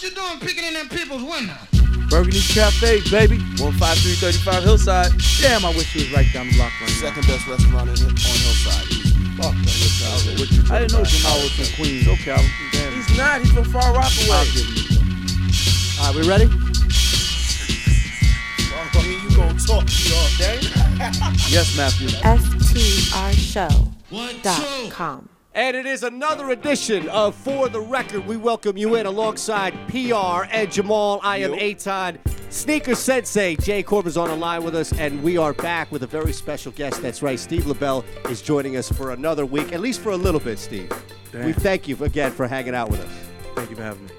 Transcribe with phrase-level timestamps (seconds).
[0.00, 1.52] What you doing picking in them people's window?
[2.08, 3.36] Burgundy Cafe, baby.
[3.60, 5.12] 15335 Hillside.
[5.42, 7.04] Damn, I wish he was right down the block right now.
[7.04, 8.88] Second best restaurant in, on Hillside.
[9.36, 10.72] Fuck that.
[10.72, 12.08] I didn't know Jamal was from Queens.
[12.08, 12.96] Okay, I'm, damn.
[12.96, 13.44] He's not.
[13.44, 14.48] He's from Far I'll Rockaway.
[14.56, 15.04] give him.
[16.00, 16.48] All right, we ready?
[16.48, 16.56] Me
[19.04, 20.64] and you gonna talk to y'all, dang.
[21.52, 22.08] Yes, Matthew.
[22.24, 23.80] FTRShow.com.
[25.52, 28.24] And it is another edition of For the Record.
[28.24, 31.18] We welcome you in alongside PR and Jamal.
[31.24, 32.20] I am Aton.
[32.50, 36.06] Sneaker Sensei, Jay Corbin's on the line with us, and we are back with a
[36.06, 37.02] very special guest.
[37.02, 40.38] That's right, Steve Lobel is joining us for another week, at least for a little
[40.38, 40.92] bit, Steve.
[41.32, 41.46] Damn.
[41.46, 43.12] We thank you again for hanging out with us.
[43.56, 44.12] Thank you for having me.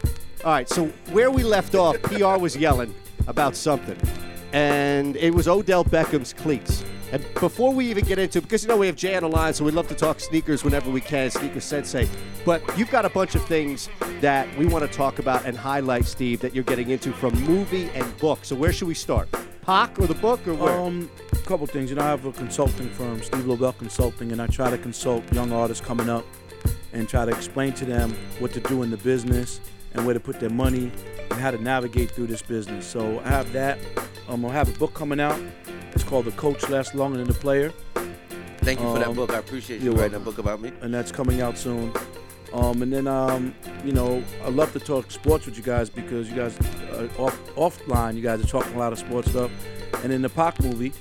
[0.44, 2.94] All right, so where we left off, PR was yelling
[3.28, 3.98] about something,
[4.52, 6.84] and it was Odell Beckham's cleats.
[7.12, 9.30] And before we even get into it, because you know we have Jay on the
[9.30, 12.08] line, so we love to talk sneakers whenever we can, Sneaker Sensei.
[12.46, 13.90] But you've got a bunch of things
[14.22, 17.90] that we want to talk about and highlight, Steve, that you're getting into from movie
[17.90, 18.40] and book.
[18.44, 19.28] So where should we start?
[19.62, 20.80] Pac or the book or where?
[20.80, 21.90] Um, a couple things.
[21.90, 25.32] You know, I have a consulting firm, Steve Lobel Consulting, and I try to consult
[25.34, 26.26] young artists coming up
[26.94, 29.60] and try to explain to them what to do in the business
[29.94, 30.92] and where to put their money
[31.30, 32.86] and how to navigate through this business.
[32.86, 33.80] So I have that.
[34.30, 35.40] Um, I'll have a book coming out.
[35.94, 37.72] It's called The Coach Lasts Longer Than the Player.
[38.60, 39.32] Thank you for that Um, book.
[39.34, 40.24] I appreciate you writing that welcome.
[40.24, 40.72] book about me.
[40.82, 41.92] and that's coming out soon.
[42.54, 46.30] Um, and then, um, you know, I love to talk sports with you guys because
[46.30, 46.58] you guys,
[46.94, 49.50] uh, off offline, you guys are talking a lot of sports stuff.
[50.04, 50.92] And in the Pac movie,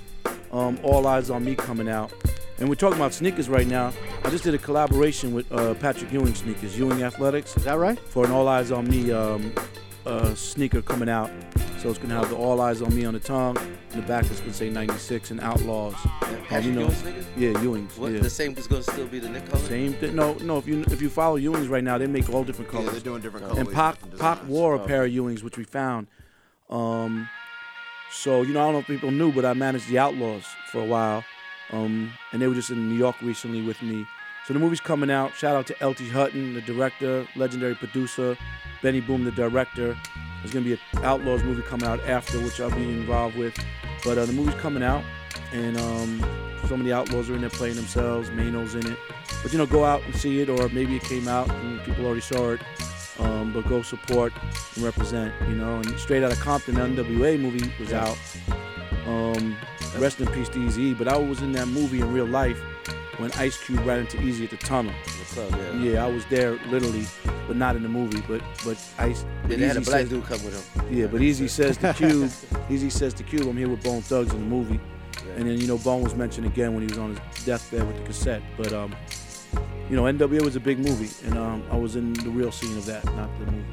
[0.52, 2.12] um, All Eyes on Me coming out.
[2.60, 3.92] And we're talking about sneakers right now.
[4.22, 7.98] I just did a collaboration with uh, Patrick Ewing sneakers, Ewing Athletics, is that right?
[7.98, 9.52] for an All Eyes on Me um,
[10.04, 11.30] uh, sneaker coming out.
[11.78, 13.56] So it's gonna have the All Eyes on Me on the tongue.
[13.92, 15.94] In the back, it's gonna say 96 and Outlaws.
[16.48, 17.26] Patrick you know- Ewing sneakers?
[17.38, 17.96] Yeah, Ewing's.
[17.96, 18.12] What?
[18.12, 18.20] yeah.
[18.20, 19.62] The same is going to still be the Knick color?
[19.64, 20.14] Same thing.
[20.14, 20.58] No, no.
[20.58, 22.84] If you if you follow Ewings right now, they make all different colors.
[22.86, 23.02] Yeah, colors.
[23.02, 23.58] they're doing different colors.
[23.66, 24.86] and Pac different Pac wore a Oh.
[24.86, 26.08] pair of Ewings, which we found.
[26.68, 27.26] Um,
[28.12, 30.82] so you know, I don't know if people knew, but I managed the Outlaws for
[30.82, 31.24] a while,
[31.72, 34.06] um, and they were just in New York recently with me.
[34.46, 35.34] So the movie's coming out.
[35.34, 36.08] Shout out to L.T.
[36.08, 38.36] Hutton, the director, legendary producer,
[38.82, 39.96] Benny Boom, the director.
[40.40, 43.54] There's gonna be an Outlaws movie coming out after, which I'll be involved with.
[44.04, 45.04] But uh, the movie's coming out,
[45.52, 46.20] and um,
[46.66, 48.30] some of the Outlaws are in there playing themselves.
[48.30, 48.98] Mano's in it.
[49.42, 52.06] But you know, go out and see it, or maybe it came out and people
[52.06, 52.60] already saw it.
[53.18, 54.32] Um, but go support
[54.74, 55.76] and represent, you know.
[55.76, 58.16] And straight out of Compton, the NWA movie was out.
[59.06, 59.56] Um,
[59.98, 60.96] rest in peace to Eazy.
[60.96, 62.58] But I was in that movie in real life
[63.18, 64.92] when Ice Cube ran into Eazy at the tunnel.
[65.04, 65.82] The club, yeah.
[65.92, 67.04] Yeah, I was there literally,
[67.46, 68.22] but not in the movie.
[68.28, 69.24] But but Ice.
[69.48, 70.94] Yeah, they had a Eazy black says- dude come with him.
[70.96, 72.28] yeah, but Eazy says to Cube,
[72.68, 74.80] Eazy says to Cube, I'm here with Bone Thugs in the movie.
[75.36, 77.96] And then, you know, Bone was mentioned again when he was on his deathbed with
[77.98, 78.42] the cassette.
[78.56, 78.94] But, um,
[79.88, 82.76] you know, NWA was a big movie, and um, I was in the real scene
[82.76, 83.64] of that, not the movie.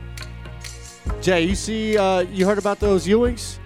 [1.22, 3.58] Jay, you see, uh, you heard about those Ewings?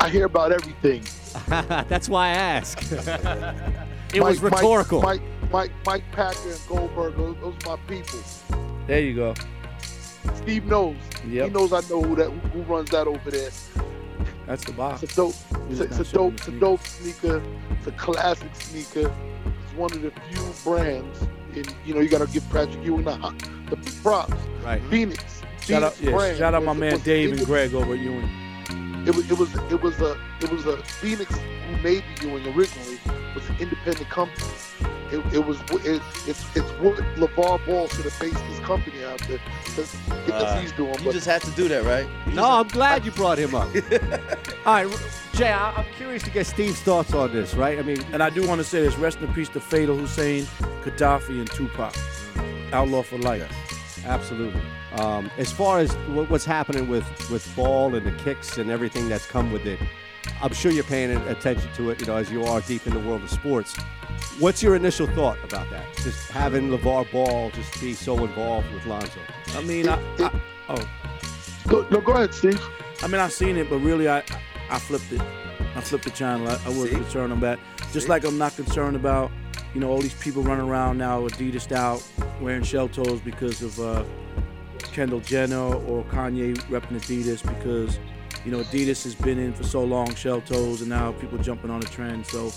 [0.00, 1.02] I hear about everything.
[1.48, 2.78] That's why I ask.
[4.14, 5.02] it was Mike- Mike- rhetorical.
[5.02, 8.20] Mike, Mike, Mike, Packer and Goldberg, those, those are my people.
[8.86, 9.34] There you go.
[10.36, 10.96] Steve knows.
[11.26, 11.46] Yep.
[11.48, 13.50] He knows I know who that who runs that over there.
[14.46, 15.02] That's the box.
[15.02, 15.34] It's a dope.
[15.70, 16.34] It's a, it's a dope.
[16.34, 17.42] It's a dope sneaker.
[17.78, 19.12] It's a classic sneaker.
[19.64, 21.22] It's one of the few brands.
[21.54, 23.38] In you know, you got to give Patrick Ewing the hot-
[23.70, 24.32] the props.
[24.64, 24.82] right.
[24.90, 25.42] Phoenix.
[25.60, 28.28] Shout out, yeah, brand shout out my man Dave and Greg over at Ewing.
[29.06, 32.46] It was it was it was a it was a Phoenix who made the Ewing
[32.54, 32.98] originally
[33.34, 34.46] was an independent company.
[35.10, 39.18] It, it was it, it's it's what LeVar Ball should have based his company out
[39.20, 39.86] to, to
[40.26, 40.94] get Uh, he's doing.
[41.00, 42.06] You But just had to do that, right?
[42.26, 43.68] You No, just I'm glad you brought him up.
[44.66, 44.88] All right,
[45.34, 47.78] Jay, I- I'm curious to get Steve's thoughts on this, right?
[47.78, 50.44] I mean, And I do want to say this rest in peace to Fatal Hussein,
[50.82, 51.94] Kadafi, and Tupac.
[52.72, 53.50] Outlaw for life.
[54.04, 54.60] Absolutely.
[54.94, 55.92] Um, as far as
[56.28, 59.78] what's happening with, with ball and the kicks and everything that's come with it,
[60.40, 63.00] I'm sure you're paying attention to it, you know, as you are deep in the
[63.00, 63.76] world of sports.
[64.38, 65.84] What's your initial thought about that?
[65.96, 69.20] Just having LeVar Ball just be so involved with Lonzo.
[69.54, 70.88] I mean, I, I, oh,
[71.66, 72.60] go, no, go ahead, Steve.
[73.02, 74.22] I mean, I've seen it, but really, I,
[74.70, 75.20] I flipped it.
[75.74, 76.48] I flipped the channel.
[76.48, 76.94] I, I wasn't See?
[76.96, 77.58] concerned about.
[77.92, 78.10] Just See?
[78.10, 79.30] like I'm not concerned about,
[79.74, 82.02] you know, all these people running around now Adidas out
[82.40, 84.04] wearing shell toes because of uh,
[84.92, 87.98] Kendall Jenner or Kanye repping Adidas because,
[88.44, 91.70] you know, Adidas has been in for so long, shell toes, and now people jumping
[91.70, 92.26] on the trend.
[92.26, 92.52] So,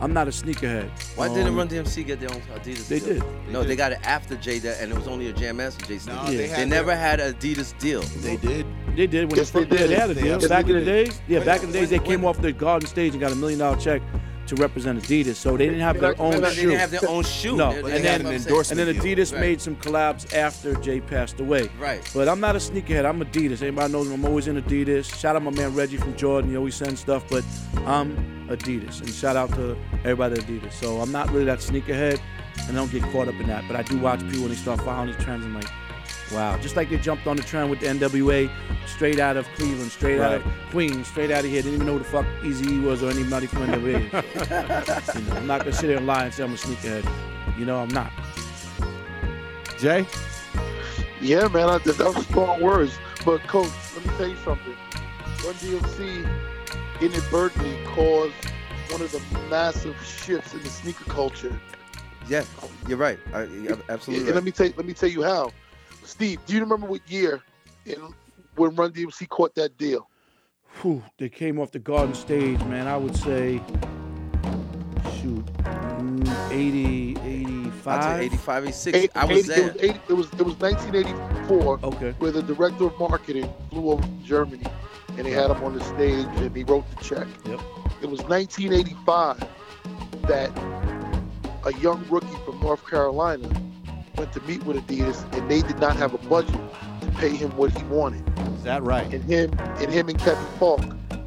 [0.00, 0.90] I'm not a sneakerhead.
[1.16, 2.86] Why didn't Um, Run DMC get their own Adidas?
[2.86, 3.14] They deal?
[3.14, 3.22] did.
[3.50, 5.98] no, they got it after Jay, that, and it was only a Jam Master Jay
[5.98, 6.18] sneaker.
[6.20, 8.02] No, they they, had never their- had an Adidas deal.
[8.02, 8.64] They did.
[8.94, 9.90] They did when Yes, they, they yeah, did.
[9.90, 10.34] they had a deal.
[10.34, 12.40] absolutely Back in the days, yeah, When- back in the days, they when- came off
[12.42, 14.02] the garden stage and got a million dollar check
[14.48, 15.36] to represent Adidas.
[15.36, 16.62] So they didn't have their own I- They shoe.
[16.70, 17.56] didn't have their own shoe.
[17.56, 19.16] No, They- and then- and an endorsement And then deal.
[19.16, 19.40] Adidas Right.
[19.40, 21.68] made some collabs after Jay passed away.
[21.78, 22.00] Right.
[22.14, 23.04] But I'm not a sneakerhead.
[23.04, 23.62] I'm Adidas.
[23.62, 24.14] Anybody knows me.
[24.14, 25.14] I'm always in Adidas.
[25.18, 26.50] Shout out my man Reggie from Jordan.
[26.50, 27.44] He always sends stuff, but
[27.86, 28.16] I'm
[28.48, 29.00] Adidas.
[29.00, 30.72] And shout out to everybody at Adidas.
[30.80, 32.18] So I'm not really that sneakerhead,
[32.66, 33.64] and I don't get caught up in that.
[33.68, 35.44] But I do watch people when they start following these trends.
[35.44, 35.68] I'm like,
[36.32, 36.58] wow.
[36.58, 38.50] Just like they jumped on the trend with the NWA,
[38.86, 41.62] straight out of Cleveland, straight out of Queens, straight out of here.
[41.62, 45.14] Didn't even know who the fuck Eazy was or anybody from NWA.
[45.14, 47.58] you know, I'm not gonna sit there and lie and say I'm a sneakerhead.
[47.58, 48.12] You know, I'm not.
[49.78, 50.06] Jay?
[51.20, 52.98] Yeah, man, I, that was strong words.
[53.24, 54.76] But coach, let me tell you something.
[55.44, 56.28] Run DMC
[57.00, 58.34] inadvertently caused
[58.90, 61.60] one of the massive shifts in the sneaker culture.
[62.28, 62.44] Yeah,
[62.86, 63.18] you're right.
[63.32, 63.48] I,
[63.88, 64.26] absolutely.
[64.26, 65.50] And let me tell let me tell you how.
[66.08, 67.42] Steve, do you remember what year
[67.84, 67.96] in
[68.56, 70.08] when Run DMC caught that deal?
[70.80, 72.88] Whew, they came off the garden stage, man.
[72.88, 73.60] I would say,
[75.20, 78.02] shoot, mm, 80, I'd 85.
[78.04, 78.96] say 85, 86.
[78.98, 79.58] Eight- I was 80 there.
[79.58, 82.14] It was, 80, it was it was 1984, Okay.
[82.18, 84.64] where the director of marketing flew over to Germany,
[85.18, 87.26] and they had him on the stage, and he wrote the check.
[87.44, 87.60] Yep.
[88.00, 89.44] It was 1985
[90.22, 90.50] that
[91.66, 93.46] a young rookie from North Carolina
[94.18, 96.60] went to meet with Adidas, and they did not have a budget
[97.00, 98.26] to pay him what he wanted.
[98.56, 99.12] Is that right?
[99.12, 100.82] And him and him and Kevin Falk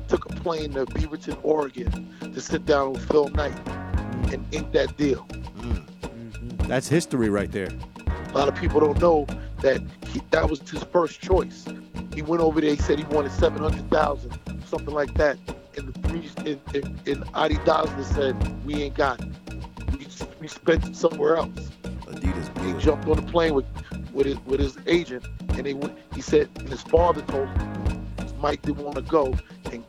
[0.07, 4.33] took a plane to Beaverton, Oregon, to sit down with Phil Knight mm.
[4.33, 5.25] and ink that deal.
[5.57, 5.87] Mm.
[6.01, 6.67] Mm-hmm.
[6.67, 7.69] That's history right there.
[8.33, 9.25] A lot of people don't know
[9.61, 11.65] that he, that was his first choice.
[12.13, 12.71] He went over there.
[12.71, 15.37] He said he wanted seven hundred thousand, something like that.
[15.77, 19.29] And the three, and, and, and Adi Dassler said, "We ain't got it.
[19.97, 20.07] We,
[20.41, 21.71] we spent it somewhere else."
[22.21, 23.65] Adidas He jumped on the plane with
[24.13, 25.97] with his with his agent, and they went.
[26.13, 28.07] He said, and his father told him
[28.39, 29.33] Mike didn't want to go,
[29.71, 29.83] and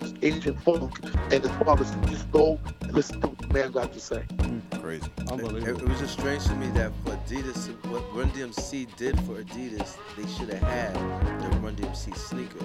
[0.00, 0.98] his agent Funk
[1.32, 4.24] and his father said, "Just go and listen to what the man got to say."
[4.38, 5.10] Mm, crazy.
[5.18, 9.42] It, it was just strange to me that for Adidas, what Run DMC did for
[9.42, 10.94] Adidas, they should have had
[11.40, 12.64] the Run DMC sneaker.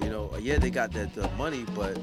[0.00, 1.98] You know, yeah, they got that the money, but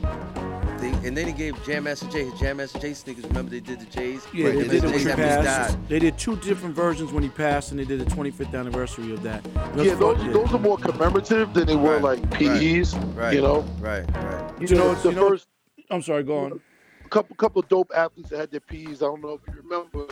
[0.82, 3.26] they and then he gave Jam Master Jay his Jam Master Jay sneakers.
[3.26, 4.26] Remember they did the Jays?
[4.34, 5.78] Yeah, Right, they the did it when Jays he passed.
[5.88, 9.24] They did two different versions when he passed, and they did the 25th anniversary of
[9.24, 9.46] that.
[9.46, 10.32] It Yeah, those, yeah.
[10.34, 12.96] those are more commemorative than they were Right, like PEs.
[13.16, 13.34] Right.
[13.36, 14.62] You know, Right, right.
[14.62, 15.48] you You know, know, the you know- first
[15.90, 16.62] I'm sorry, go on.
[17.10, 19.02] couple couple of dope athletes that had their PEs.
[19.02, 20.08] I don't know if you remember,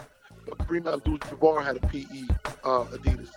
[0.46, 2.24] but Kareem Abdul-Jabbar had a PE
[2.64, 3.30] uh, Adidas.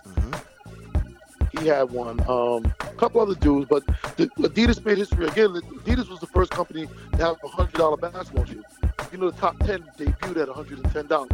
[1.59, 2.19] He had one.
[2.27, 3.85] Um, a couple other dudes, but
[4.17, 5.49] the, Adidas made history again.
[5.49, 8.63] Adidas was the first company to have a hundred dollar basketball shoe.
[9.11, 11.31] You know, the top ten debuted at one hundred and ten dollars.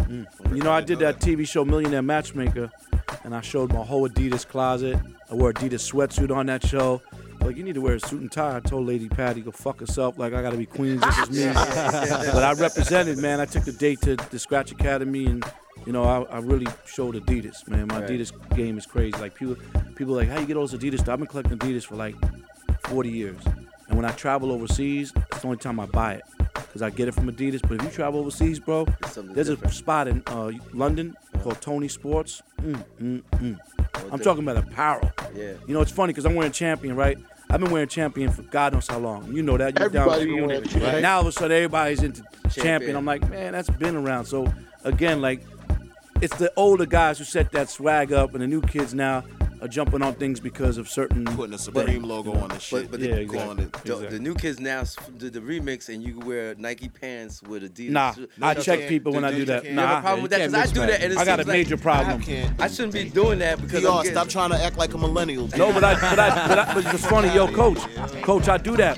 [0.00, 0.26] Mm.
[0.54, 2.70] You know, I did that TV show Millionaire Matchmaker,
[3.24, 4.98] and I showed my whole Adidas closet.
[5.30, 7.00] I wore Adidas sweatsuit on that show.
[7.40, 8.56] Like, you need to wear a suit and tie.
[8.56, 10.18] I told Lady Patty, go fuck herself.
[10.18, 11.02] Like, I gotta be Queens.
[11.02, 11.44] This is me.
[11.52, 13.40] but I represented, man.
[13.40, 15.44] I took the date to the Scratch Academy, and
[15.86, 17.86] you know, I, I really showed Adidas, man.
[17.88, 18.08] My Right.
[18.10, 19.16] Adidas game is crazy.
[19.18, 19.56] Like, people,
[19.94, 21.10] people are like, how you get all this Adidas stuff?
[21.14, 22.14] I've been collecting Adidas for like
[22.86, 23.40] 40 years.
[23.88, 26.22] And when I travel overseas, it's the only time I buy it.
[26.54, 27.60] Because I get it from Adidas.
[27.62, 28.86] But if you travel overseas, bro,
[29.16, 32.42] there's a spot in uh, London called Tony Sports.
[32.62, 33.58] Mm, mm, mm.
[33.94, 34.22] I'm different.
[34.24, 35.12] talking about apparel.
[35.34, 35.52] Yeah.
[35.66, 37.18] You know, it's funny because I'm wearing Champion, right?
[37.50, 39.32] I've been wearing Champion for God knows how long.
[39.32, 39.78] You know that.
[39.78, 40.46] You're down Everybody with you.
[40.46, 41.02] wearing Champion.
[41.02, 42.64] Now all of a sudden everybody's into Champion.
[42.64, 42.96] Champion.
[42.96, 44.24] I'm like, man, that's been around.
[44.24, 44.52] So
[44.82, 45.42] again, like,
[46.24, 49.22] it's the older guys who set that swag up, and the new kids now
[49.64, 51.24] are jumping on things because of certain.
[51.24, 52.90] Putting a Supreme logo on the shit.
[52.90, 53.38] but Yeah, the- exactly.
[53.38, 54.08] calling it- The, Exactly.
[54.18, 57.62] the new kids now s- did the remix, and you can wear Nike pants with
[57.74, 57.90] Adidas.
[57.90, 58.28] Nah, shoes.
[58.42, 58.88] I check can't.
[58.90, 59.62] people when You I do that.
[59.62, 59.74] can't.
[59.74, 60.40] You have Nah, a problem with that?
[60.40, 62.20] can't Because I do that, and it I got a seems like major problem.
[62.22, 62.60] can't.
[62.60, 64.98] I shouldn't be doing that because I'm PR, getting- stop trying to act like a
[64.98, 65.48] millennial.
[65.56, 67.78] No, but I, but I, but, I, but it's funny, yo, coach,
[68.22, 68.96] coach, I do that.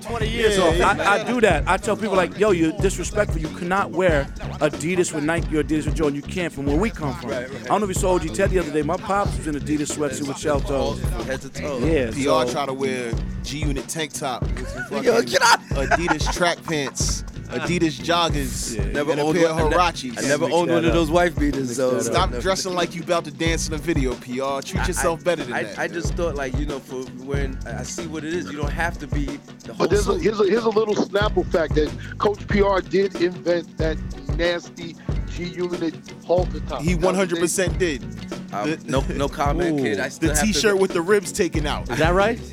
[0.00, 0.80] 20 years off.
[0.80, 1.64] I, I do that.
[1.68, 3.38] I tell people like, yo, you're disrespectful.
[3.40, 4.24] You cannot wear
[4.60, 6.16] Adidas with Nike or Adidas with Jordan.
[6.16, 7.32] You can't from where we come from.
[7.32, 8.82] I don't know if you saw OG Ted the other day.
[8.82, 11.00] My pops was in Adidas sweatsuit with shell toes.
[11.26, 11.78] head to toe.
[11.78, 15.42] Yeah, PR so, try to wear G Unit tank top with some fucking Yo, get
[15.42, 15.60] out.
[15.70, 19.72] Adidas track pants, Adidas joggers, Never and a owned pair one.
[19.72, 21.76] of I ne- I never owned that one of those wife beaters.
[21.76, 22.02] So that.
[22.04, 24.60] Stop never- dressing like you about to dance in a video, PR.
[24.66, 25.78] Treat yourself I- better than I, that.
[25.78, 28.56] I just thought like you know for when I I see what it is, you
[28.56, 29.26] don't have to be
[29.64, 32.80] the whole But there's a, here's, a, here's a little Snapple fact that Coach PR
[32.80, 33.96] did invent that
[34.36, 34.96] nasty
[35.30, 35.94] G Unit
[36.24, 36.82] halter top.
[36.82, 38.02] he 100% did.
[38.62, 39.82] Um, the- no no comment, Ooh.
[39.82, 40.00] kid.
[40.00, 41.90] I still The T-shirt to, with the ribs taken out.
[41.90, 42.38] Is that right?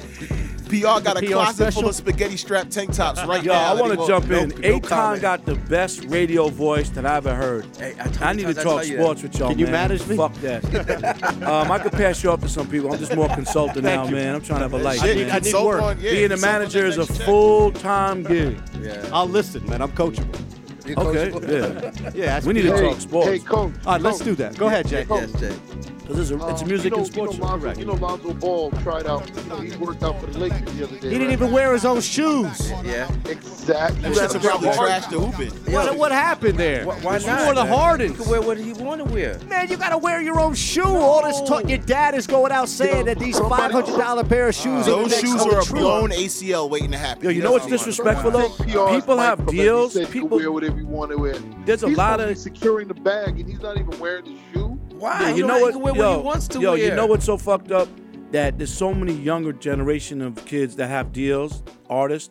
[0.69, 1.81] PR got a PR closet special?
[1.81, 3.75] full of spaghetti strap tank tops right Yo, now.
[3.75, 4.39] I want to jump know.
[4.39, 4.49] in.
[4.49, 5.21] no Akon comment.
[5.21, 7.67] got the best radio voice that I've ever heard.
[7.77, 9.03] Hey, I I need to talk tell you that.
[9.03, 9.73] sports with y'all, Can you man.
[9.73, 10.17] manage me?
[10.17, 11.43] Fuck that.
[11.43, 12.91] um, I could pass you up to some people.
[12.91, 14.33] I'm just more consultant now, man.
[14.35, 15.35] I'm trying to have a life, Shit, man.
[15.35, 15.81] I need work.
[15.83, 18.59] on- yeah, Being a manager is a full-time gig.
[18.81, 19.05] Yeah.
[19.13, 19.81] I'll listen, man.
[19.81, 20.39] I'm coachable.
[20.85, 22.11] You Okay, yeah.
[22.13, 23.29] Yeah, We need to talk sports.
[23.29, 23.73] Hey, coach.
[23.85, 24.57] All right, let's do that.
[24.57, 25.05] Go ahead, Jay.
[25.09, 25.55] Yes, Jay.
[26.03, 27.85] Because it's a, it's a um, music you know, and sports you know, Lonzo, you
[27.85, 29.27] know Lonzo Ball tried out.
[29.35, 31.09] You know, he worked out for the Lakers the other day.
[31.09, 31.31] He didn't right?
[31.33, 32.69] even wear his own shoes.
[32.83, 33.09] Yeah.
[33.25, 34.01] Exactly.
[34.01, 35.73] Them You shits probably wear trash to hooping.
[35.73, 36.85] What, what happened there?
[36.85, 37.45] Why, why It's not?
[37.45, 37.73] more the man?
[37.73, 38.17] Hardens.
[38.17, 39.39] He can wear what he want to wear.
[39.47, 40.83] Man, you gotta wear your own shoe.
[40.83, 44.49] All this talk, your dad is going out saying that these five hundred dollar pair
[44.49, 45.79] of shoes are the Those next shoes are a true.
[45.79, 47.23] blown ACL waiting to happen.
[47.23, 48.49] Yo, you He know what's disrespectful though?
[48.49, 49.53] PR's People have from him.
[49.55, 49.93] He deals.
[49.93, 51.35] said you can People, wear whatever you want to wear.
[51.65, 54.25] there's a lot supposed to be of securing the bag, and he's not even wearing
[54.25, 54.62] the shoe.
[55.03, 55.19] Why?
[55.21, 55.71] Yeah, you know he what?
[55.73, 56.79] can wear yo, what he wants to yo, wear.
[56.89, 57.89] you know what's so fucked up?
[58.31, 62.29] That there's so many younger generation of kids that have deals, artists,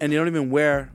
[0.00, 0.90] and they don't even wear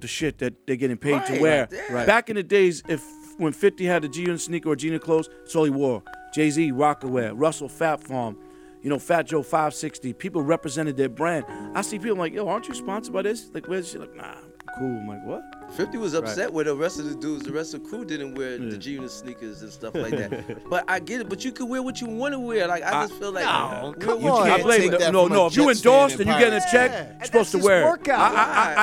[0.00, 1.68] the shit that they're getting paid to Right, wear.
[1.70, 2.04] yeah.
[2.04, 3.00] Back in the days, if
[3.38, 6.02] when 50 had the G Unit sneaker or Gina clothes, that's all he wore.
[6.34, 8.36] Jay Z, Rocawear, Russell, Phat Farm,
[8.82, 10.12] you know, Fat Joe 560.
[10.14, 11.44] People represented their brand.
[11.76, 13.50] I see people like, yo, aren't you sponsored by this?
[13.54, 14.00] Like, where's shit?
[14.00, 14.98] Like, nah, I'm cool.
[14.98, 15.63] I'm like, what?
[15.72, 18.34] 50 was upset where the rest of the dudes, the rest of the crew didn't
[18.36, 20.64] wear the G Unit sneakers and stuff like that.
[20.70, 22.68] but I get it, but you can wear what you want to wear.
[22.68, 23.44] Like, I just feel like.
[23.44, 24.42] no, wear come what on.
[24.42, 25.46] I can't blame take that No, no.
[25.46, 27.96] If you Jets fan endorsed and you getting a check, Yeah, you're supposed to wear
[27.96, 28.10] his it.
[28.10, 28.24] I, I,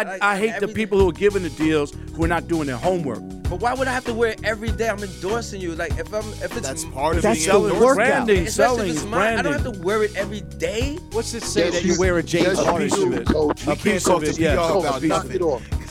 [0.02, 2.28] I, Like, I, I hate the everything- people who are giving the deals who are
[2.28, 3.20] not doing their homework.
[3.50, 4.88] But why would I have to wear it every day?
[4.90, 5.76] I'm endorsing you.
[5.76, 7.82] Like, if I'm, if it's That's part of That's being the outdoors.
[7.84, 7.96] workout.
[7.96, 10.98] branding, especially selling, if is it's mine, I don't have to wear it every day.
[11.12, 13.14] What's it say that you you- wear a James yes, you Harden oh, piece of
[13.14, 13.20] shoe?
[13.22, 13.28] it.
[13.28, 13.62] Coach.
[13.64, 14.38] A can't piece talk of to it,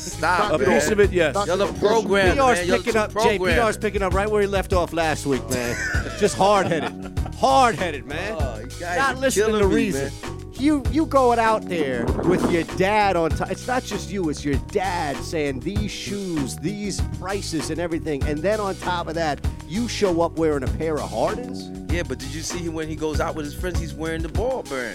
[0.06, 0.14] yes.
[0.16, 0.50] PR Coach, about knock nothing.
[0.50, 0.50] it off.
[0.50, 0.80] Stop, A man.
[0.80, 1.34] piece of it, yes.
[1.34, 1.80] Knock Y'all it are off.
[1.80, 2.66] programmed, PR's man.
[2.68, 3.38] Y'all picking too up, Jay.
[3.38, 3.60] programmed.
[3.60, 5.76] PR's picking up right where he left off last week, man.
[6.18, 8.36] Just hard headed, hard headed, man.
[8.38, 10.04] Oh, you guys not are listening to killing me, reason.
[10.22, 10.36] man.
[10.54, 13.50] You you going out there with your dad on top.
[13.50, 14.28] It's not just you.
[14.28, 18.22] It's your dad saying these shoes, these prices, and everything.
[18.24, 21.70] And then on top of that, you show up wearing a pair of Hardens.
[21.90, 23.80] Yeah, but did you see him when he goes out with his friends?
[23.80, 24.94] He's wearing the ball burn.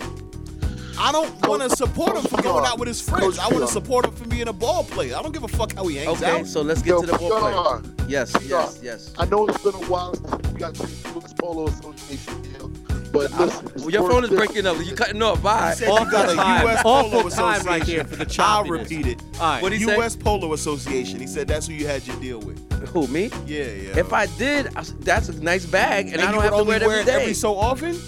[0.97, 3.37] I don't want to support him for going out with his friends.
[3.39, 5.15] I want to support him for being a ball player.
[5.15, 6.35] I don't give a fuck how he hangs Okay, out.
[6.41, 7.93] Okay, so let's get Yo, to the ball player.
[8.07, 9.13] Yes, yes, yes.
[9.17, 12.67] I know it's been a while since we got to the US Polo Association deal,
[13.11, 14.77] but listen, Well, your phone is breaking up.
[14.85, 15.41] You cutting off.
[15.41, 15.71] Bye.
[15.71, 16.65] He said you got a time.
[16.65, 16.81] U.S.
[16.85, 17.65] Awful Polo time Association.
[17.67, 19.21] right there for the I'll repeat it.
[19.35, 19.61] All right.
[19.63, 19.95] What'd he say?
[19.95, 20.15] U.S.
[20.15, 21.19] Polo Association.
[21.19, 22.59] He said that's who you had your deal with.
[22.89, 23.31] Who me?
[23.47, 23.97] Yeah, yeah.
[23.97, 26.51] If I did, I s- that's a nice bag, and, and I don't would have
[26.53, 27.21] to only wear it every day.
[27.21, 27.99] every so often,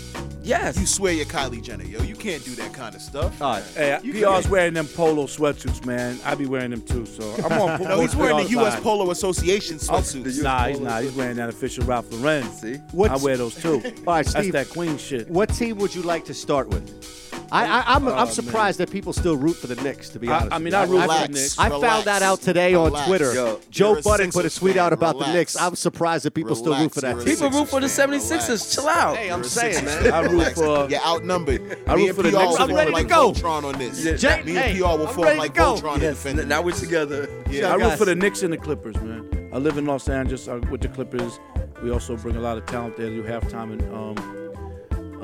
[0.48, 0.80] yes.
[0.80, 2.02] you swear you're Kylie Jenner, yo.
[2.02, 3.42] You can't do that kind of stuff.
[3.42, 3.64] All right.
[3.76, 6.20] Hey, You PR's can- wearing them polo sweatsuits, man.
[6.26, 7.82] I be wearing them too, so I'm on.
[7.88, 8.74] No, he's wearing the U.S.
[8.74, 8.84] side.
[8.84, 10.42] Polo Association oh, sweatsuits.
[10.44, 11.04] Nah, he's not.
[11.04, 12.44] He's wearing that official Ralph Lauren.
[12.52, 12.76] See?
[12.76, 13.76] I What's- wear those too.
[13.76, 14.54] All right, That's Steve.
[14.54, 15.30] that queen shit.
[15.30, 17.27] What team would you like to start with?
[17.52, 20.10] I, I, I'm, I'm surprised that people still root for the Knicks.
[20.10, 20.74] To be Oh, I- honest, I mean.
[20.74, 21.30] I root for the Relax.
[21.30, 21.60] Knicks.
[21.60, 21.82] I Relax.
[21.94, 23.08] found that out today on Relax.
[23.08, 23.34] Twitter.
[23.34, 25.34] Yo, Joe you're Budden put a Sixers tweet out about the Relax.
[25.36, 25.56] Knicks.
[25.62, 28.48] I'm surprised that people still root for that People root for the 76ers.
[28.48, 28.76] relax.
[28.76, 29.18] Chill out.
[29.18, 30.12] Hey, I'm saying, man.
[30.14, 31.78] I root for- You're outnumbered.
[31.88, 32.78] I Me root for the PR Knicks will and the form Clippers.
[32.78, 33.32] like I'm ready to go.
[33.32, 34.04] Voltron on this.
[34.06, 35.76] Yeah, Jay- Me hey, and PR will I'm form like go.
[35.76, 37.30] Voltron and Yes, defend n- now we're together.
[37.50, 37.72] Yeah.
[37.72, 39.50] I root for the Knicks and the Clippers, man.
[39.54, 41.40] I live in Los Angeles uh, with the Clippers.
[41.82, 43.10] We also bring a lot of talent there.
[43.10, 44.47] Do halftime and um,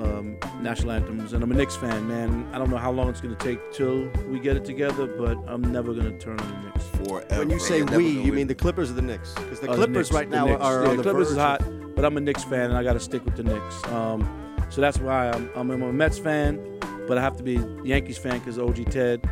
[0.03, 2.47] um, national anthems, and I'm a Knicks fan, man.
[2.53, 5.61] I don't know how long it's gonna take till we get it together, but I'm
[5.71, 6.85] never gonna turn on the Knicks.
[7.07, 7.39] forever.
[7.39, 8.35] When you say never we, you it.
[8.35, 9.33] mean the Clippers or the Knicks?
[9.33, 10.61] Because the Uh, Clippers Knicks, right now Knicks.
[10.61, 12.83] are yeah, on the Clippers verge is hot, but I'm a Knicks fan, and I
[12.83, 13.83] got to stick with the Knicks.
[13.85, 14.27] Um,
[14.69, 16.59] so that's why I'm, I'm a Mets fan,
[17.07, 19.27] but I have to be a Yankees fan because OG Ted.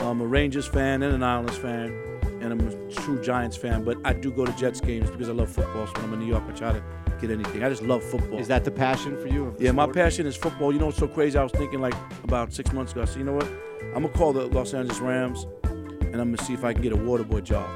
[0.00, 1.92] I'm a Rangers fan and an Islanders fan,
[2.40, 3.84] and I'm a true Giants fan.
[3.84, 5.86] But I do go to Jets games because I love football.
[5.86, 6.82] So when I'm in New York, I try to
[7.22, 7.62] get anything.
[7.62, 8.38] I just love football.
[8.38, 9.46] Is that the passion for you?
[9.46, 10.72] of the Yeah, my passion is football.
[10.72, 11.38] You know what's so crazy?
[11.38, 13.02] I was thinking like about six months ago.
[13.02, 13.48] I said, you know what?
[13.94, 16.92] I'm gonna call the Los Angeles Rams, and I'm gonna see if I can get
[16.92, 17.68] a water boy job.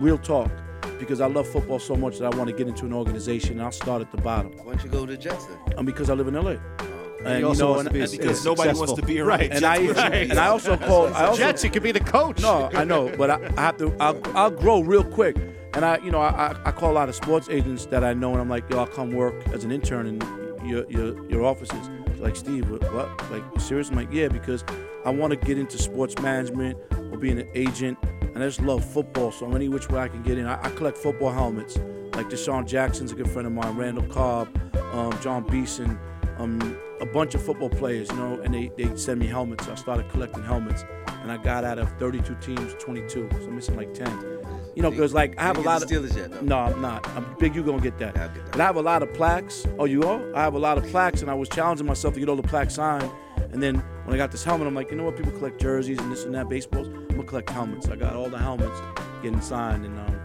[0.00, 0.50] Real talk,
[0.98, 3.52] because I love football so much that I want to get into an organization.
[3.52, 5.58] and I'll start at the bottom, Why don't you go to the Jets then?
[5.78, 6.52] and because I live in LA.
[6.52, 6.94] Oh.
[7.24, 8.86] And he also you know, wants and, be, and because nobody successful.
[8.86, 9.50] wants to be around Right.
[9.50, 11.90] and I Jets, but you- and I also call I also Jets, you could be
[11.90, 12.40] the coach.
[12.40, 13.92] no, I know, but I, I have to.
[13.98, 15.36] I'll, I'll grow real quick,
[15.74, 18.32] and I, you know, I, I, call a lot of sports agents that I know,
[18.32, 21.88] and I'm like, yo, I'll come work as an intern in your your, your offices.
[22.06, 23.30] They're like Steve, what?
[23.30, 23.90] Like you serious?
[23.90, 24.64] I'm like, yeah, because
[25.04, 28.84] I want to get into sports management or being an agent, and I just love
[28.84, 29.30] football.
[29.30, 31.76] So any which way I can get in, I, I collect football helmets.
[32.14, 34.48] Like DeSean Jackson's a good friend of mine, Randall Cobb,
[34.92, 35.98] um, John Beeson,
[36.38, 39.66] um, a bunch of football players, you know, and they, they send me helmets.
[39.66, 40.84] So I started collecting helmets,
[41.22, 43.28] and I got out of 32 teams, 22.
[43.30, 44.37] So I'm missing like 10.
[44.78, 45.88] You know, because like I have a lot of.
[45.88, 46.40] Steelers yet, though?
[46.40, 47.04] No, I'm not.
[47.08, 47.56] I'm big.
[47.56, 48.14] You gonna get that?
[48.14, 48.52] Yeah, I'll get that.
[48.52, 49.66] But I have a lot of plaques.
[49.76, 50.36] Oh, you are?
[50.36, 52.46] I have a lot of plaques, and I was challenging myself to get all the
[52.46, 53.10] plaques signed.
[53.50, 55.16] And then when I got this helmet, I'm like, you know what?
[55.16, 56.86] People collect jerseys and this and that, baseballs.
[56.86, 57.88] I'm gonna collect helmets.
[57.88, 58.80] I got all the helmets
[59.20, 60.17] getting signed, and um,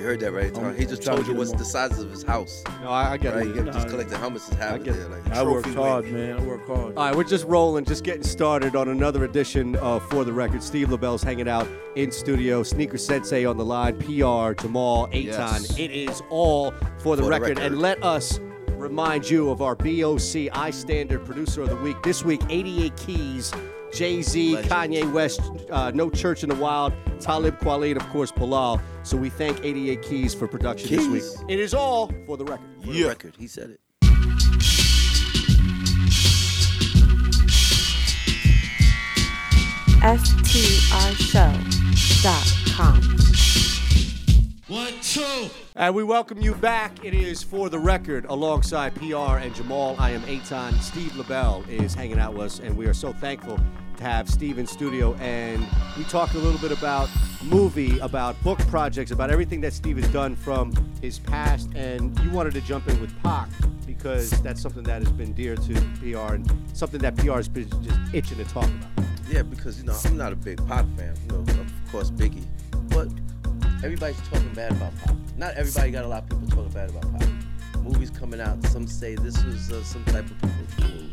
[0.00, 0.64] You- You heard that right, Tom?
[0.64, 2.64] I'm He just told you what's the size of his house.
[2.82, 3.46] No, I, I get Right?
[3.46, 3.54] it.
[3.54, 5.08] You Nah, just collect the helmets and have I it there.
[5.08, 6.14] Like, I worked hard, weight.
[6.14, 6.38] man.
[6.38, 6.96] I work hard.
[6.96, 10.62] All right, we're just rolling, just getting started on another edition of For the Record.
[10.62, 12.62] Steve Lobel's hanging out in studio.
[12.62, 13.98] Sneaker Sensei on the line.
[13.98, 15.22] PR, Jamal, Aton.
[15.22, 15.78] Yes.
[15.78, 17.48] It is all for the, For the record.
[17.58, 17.58] record.
[17.58, 18.40] And let us
[18.78, 22.02] remind you of our BOC I Standard Producer of the Week.
[22.02, 23.52] This week, 88 Keys,
[23.92, 28.32] Jay Z, Kanye West, uh, No Church in the Wild, Talib Kweli, and of course,
[28.32, 28.80] Bilal.
[29.02, 31.24] So we thank 88 Keys for production this week.
[31.48, 32.66] It is all for the record.
[32.84, 33.80] For the record, he said it.
[42.20, 43.49] FTRshow.com.
[44.70, 45.50] One, two.
[45.74, 47.04] And we welcome you back.
[47.04, 49.96] It is for the record alongside PR and Jamal.
[49.98, 50.78] I am Aton.
[50.80, 53.58] Steve Lobel is hanging out with us, and we are so thankful
[53.96, 55.14] to have Steve in studio.
[55.14, 55.66] And
[55.98, 57.08] we talked a little bit about
[57.42, 60.72] movie, about book projects, about everything that Steve has done from
[61.02, 61.68] his past.
[61.74, 63.48] And you wanted to jump in with Pac
[63.88, 67.68] because that's something that has been dear to PR and something that PR has been
[67.82, 69.04] just itching to talk about.
[69.28, 71.16] Yeah, because you know I'm not a big Pac fan.
[71.22, 72.59] You know, of course Biggie, but
[73.82, 75.16] everybody's talking bad about pop.
[75.36, 77.28] Not everybody got a lot of people talking bad about pop.
[77.82, 81.10] Movies coming out, some say this was uh, some type of people move.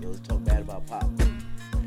[0.00, 1.08] You know, talk bad about pop.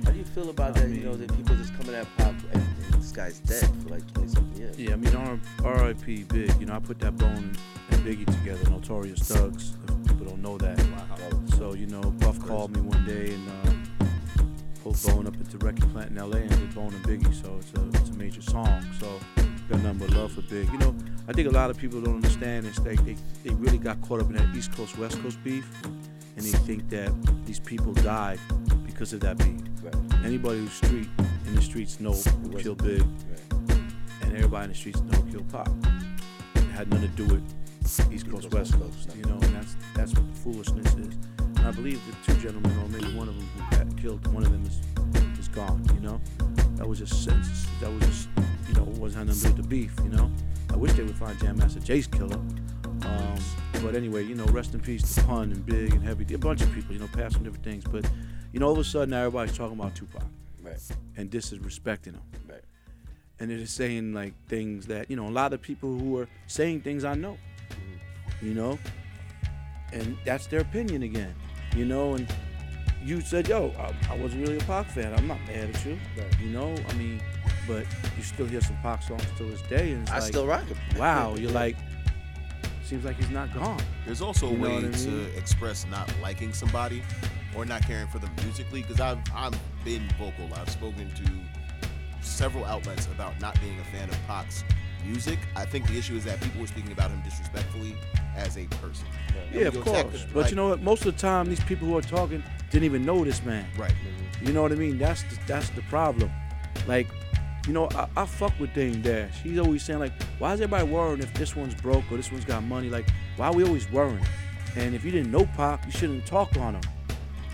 [0.04, 0.90] How do you feel about that?
[0.90, 4.14] You know, that people just coming at pop and, and this guy's dead for like
[4.14, 4.78] 20 something years.
[4.78, 6.24] Yeah, I mean, R.I.P.
[6.24, 6.54] Big.
[6.60, 7.56] You know, I put that bone
[7.92, 9.74] and Biggie together, Notorious Thugs.
[9.88, 10.80] If people don't know that.
[11.58, 14.06] So you know, Puff called me one day and uh,
[14.84, 16.38] pulled Bone up at the record plant in L.A.
[16.38, 17.34] and did Bone and Biggie.
[17.42, 18.86] So it's a it's a major song.
[19.00, 19.08] So
[19.70, 20.72] got nothing but love for Big.
[20.72, 20.96] You know,
[21.28, 22.78] I think a lot of people don't understand this.
[22.80, 26.46] They they, they really got caught up in that East Coast West Coast beef, and
[26.46, 27.12] they think that
[27.46, 28.40] these people died
[28.86, 29.62] because of that beef.
[29.84, 30.26] Right.
[30.26, 31.08] Anybody who's street
[31.48, 33.80] in the streets know who killed Big Right.
[34.22, 35.70] and everybody in the streets know who killed Pop.
[36.56, 37.44] It had nothing to do with
[38.12, 41.16] East Coast, West Coast, you know, and that's that's what the foolishness is.
[41.40, 44.44] And I believe the two gentlemen, or maybe one of them who got killed, one
[44.46, 44.80] of them is
[45.40, 46.20] is gone, you know.
[46.76, 47.66] That was just sense.
[47.82, 48.30] That was just,
[48.70, 50.32] you know, wasn't had nothing to do with the beef, you know.
[50.72, 52.38] I wish they would find Jam Master Jay's killer.
[53.02, 53.36] Um,
[53.82, 56.62] but anyway, you know, rest in peace to Pun and Big and Heavy, a bunch
[56.62, 57.84] of people, you know, passing different things.
[57.84, 58.10] But
[58.54, 60.24] you know, all of a sudden, now everybody's talking about Tupac
[60.62, 60.80] Right.
[61.18, 62.64] and disrespecting him Right.
[63.40, 66.28] and it is saying like things that you know a lot of people who are
[66.48, 67.38] saying things I know,
[68.42, 68.78] you know,
[69.94, 71.34] and that's their opinion again,
[71.76, 72.16] you know.
[72.16, 72.28] And
[73.04, 75.14] you said, "Yo, I, I wasn't really a Pac fan.
[75.14, 75.98] I'm not mad at you,
[76.42, 76.76] you know.
[76.90, 77.22] I mean,
[77.68, 77.86] but
[78.18, 80.66] you still hear some Pac songs to this day, and it's I like, still rock
[80.66, 80.78] him.
[80.98, 81.78] wow, you're like,
[82.84, 83.82] seems like he's not gone.
[84.06, 87.04] There's also a You know way what I to express not liking somebody
[87.56, 88.82] or not caring for them musically.
[88.82, 90.50] Because I've I've been vocal.
[90.56, 91.32] I've spoken to
[92.22, 94.64] several outlets about not being a fan of Pac's
[95.06, 95.40] music.
[95.56, 97.96] I think the issue is that people were speaking about him disrespectfully
[98.36, 99.06] as a person.
[99.52, 100.26] And Yeah, of course.
[100.34, 100.82] But like- you know what?
[100.82, 103.66] Most of the time, these people who are talking didn't even know this man.
[103.78, 103.94] right?
[104.42, 104.98] You know what I mean?
[104.98, 106.32] That's the, that's the problem.
[106.88, 107.08] Like,
[107.68, 109.42] you know, I, I fuck with Dame Dash.
[109.42, 112.46] He's always saying like, why is everybody worrying if this one's broke or this one's
[112.46, 112.90] got money?
[112.90, 114.26] Like, why are we always worrying?
[114.76, 116.82] And if you didn't know Pop, you shouldn't talk on him.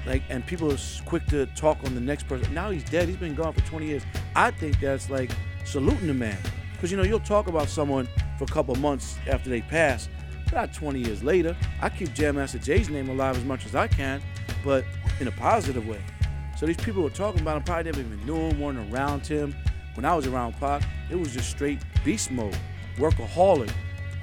[0.06, 2.54] Like, and people are quick to talk on the next person.
[2.54, 3.08] Now he's dead.
[3.08, 4.04] He's been gone for 20 years.
[4.36, 5.32] I think that's like
[5.64, 6.38] saluting the man.
[6.76, 8.08] Because, you know, you'll talk about someone
[8.38, 10.10] for a couple months after they pass,
[10.52, 11.56] not 20 years later.
[11.82, 14.22] I keep Jam Master Jay's name alive as much as I can,
[14.64, 14.84] but
[15.20, 16.02] in a positive way.
[16.58, 19.56] So these people were talking about him probably never even knew him, weren't around him.
[19.96, 22.58] When I was around Pac, it was just straight beast mode,
[22.98, 23.72] workaholic,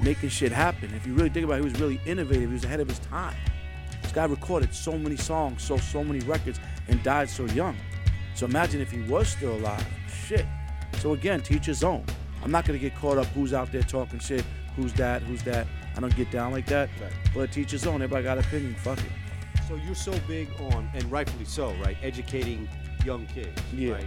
[0.03, 0.93] making shit happen.
[0.95, 2.49] If you really think about it, he was really innovative.
[2.49, 3.37] He was ahead of his time.
[4.03, 7.77] This guy recorded so many songs, so so many records, and died so young.
[8.35, 9.87] So imagine if he was still alive.
[10.27, 10.47] Shit.
[10.99, 12.05] So again, teach his own.
[12.42, 14.44] I'm not gonna get caught up who's out there talking shit,
[14.76, 15.66] who's that, who's that.
[15.96, 16.88] I don't get down like that.
[17.00, 17.12] Right.
[17.35, 17.96] But teach his own.
[18.02, 18.74] Everybody got opinion.
[18.76, 19.12] Fuck it.
[19.68, 21.96] So you're so big on, and rightfully so, right?
[22.02, 22.68] Educating
[23.05, 23.61] young kids.
[23.74, 23.94] Yeah.
[23.94, 24.07] Right?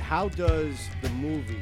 [0.00, 1.60] How does the movie,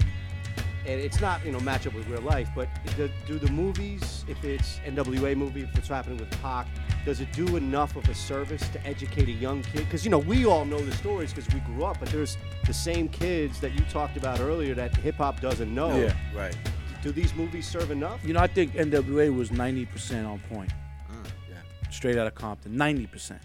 [0.89, 4.25] and it's not you know match up with real life, but do, do the movies,
[4.27, 6.67] if it's NWA movie, if it's happening with Pac,
[7.05, 9.85] does it do enough of a service to educate a young kid?
[9.85, 12.73] Because you know we all know the stories because we grew up, but there's the
[12.73, 15.95] same kids that you talked about earlier that hip hop doesn't know.
[15.95, 16.15] Yeah.
[16.35, 16.57] Right.
[17.03, 18.25] Do these movies serve enough?
[18.25, 20.71] You know, I think NWA was 90% on point.
[21.11, 21.91] Mm, yeah.
[21.91, 23.39] Straight out of Compton, 90%.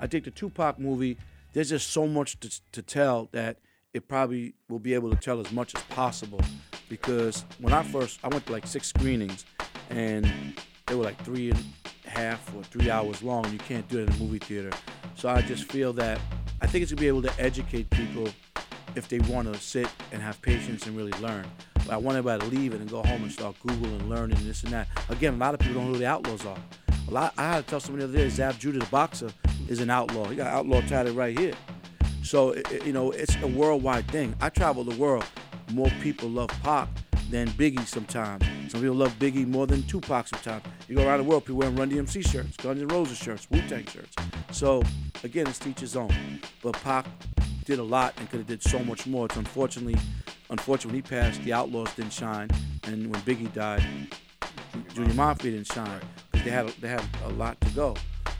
[0.00, 1.16] I think the Tupac movie,
[1.52, 3.58] there's just so much to, to tell that
[3.92, 6.40] it probably will be able to tell as much as possible.
[6.90, 9.46] Because when I first, I went to like six screenings,
[9.88, 10.30] and
[10.86, 11.64] they were like three and
[12.04, 13.50] a half or three hours long.
[13.50, 14.70] You can't do it in a movie theater.
[15.14, 16.20] So I just feel that
[16.60, 18.28] I think it's gonna be able to educate people
[18.96, 21.46] if they want to sit and have patience and really learn.
[21.74, 24.38] But I want everybody to leave it and go home and start Googling and learning
[24.42, 24.88] this and that.
[25.08, 26.58] Again, a lot of people don't know who the outlaws are.
[27.06, 29.30] A lot, I had to tell somebody the other day, Zab Judah, the boxer,
[29.68, 30.24] is an outlaw.
[30.24, 31.54] He got outlaw tatted right here.
[32.24, 34.34] So, you know, it's a worldwide thing.
[34.40, 35.24] I travel the world.
[35.72, 36.88] More people love Pac
[37.30, 38.44] than Biggie sometimes.
[38.70, 40.64] Some people love Biggie more than Tupac sometimes.
[40.88, 43.60] You go around the world, people wearing Run DMC shirts, Guns N' Roses shirts, Wu
[43.62, 44.14] Tang shirts.
[44.50, 44.82] So,
[45.22, 46.12] again, it's teach his own.
[46.62, 47.06] But Pac
[47.64, 49.26] did a lot and could have did so much more.
[49.26, 49.96] It's unfortunately,
[50.50, 52.48] unfortunately, when he passed, the Outlaws didn't shine,
[52.84, 53.84] and when Biggie died,
[54.94, 56.00] Junior Mafia didn't shine
[56.32, 57.96] because they had they had a lot to go.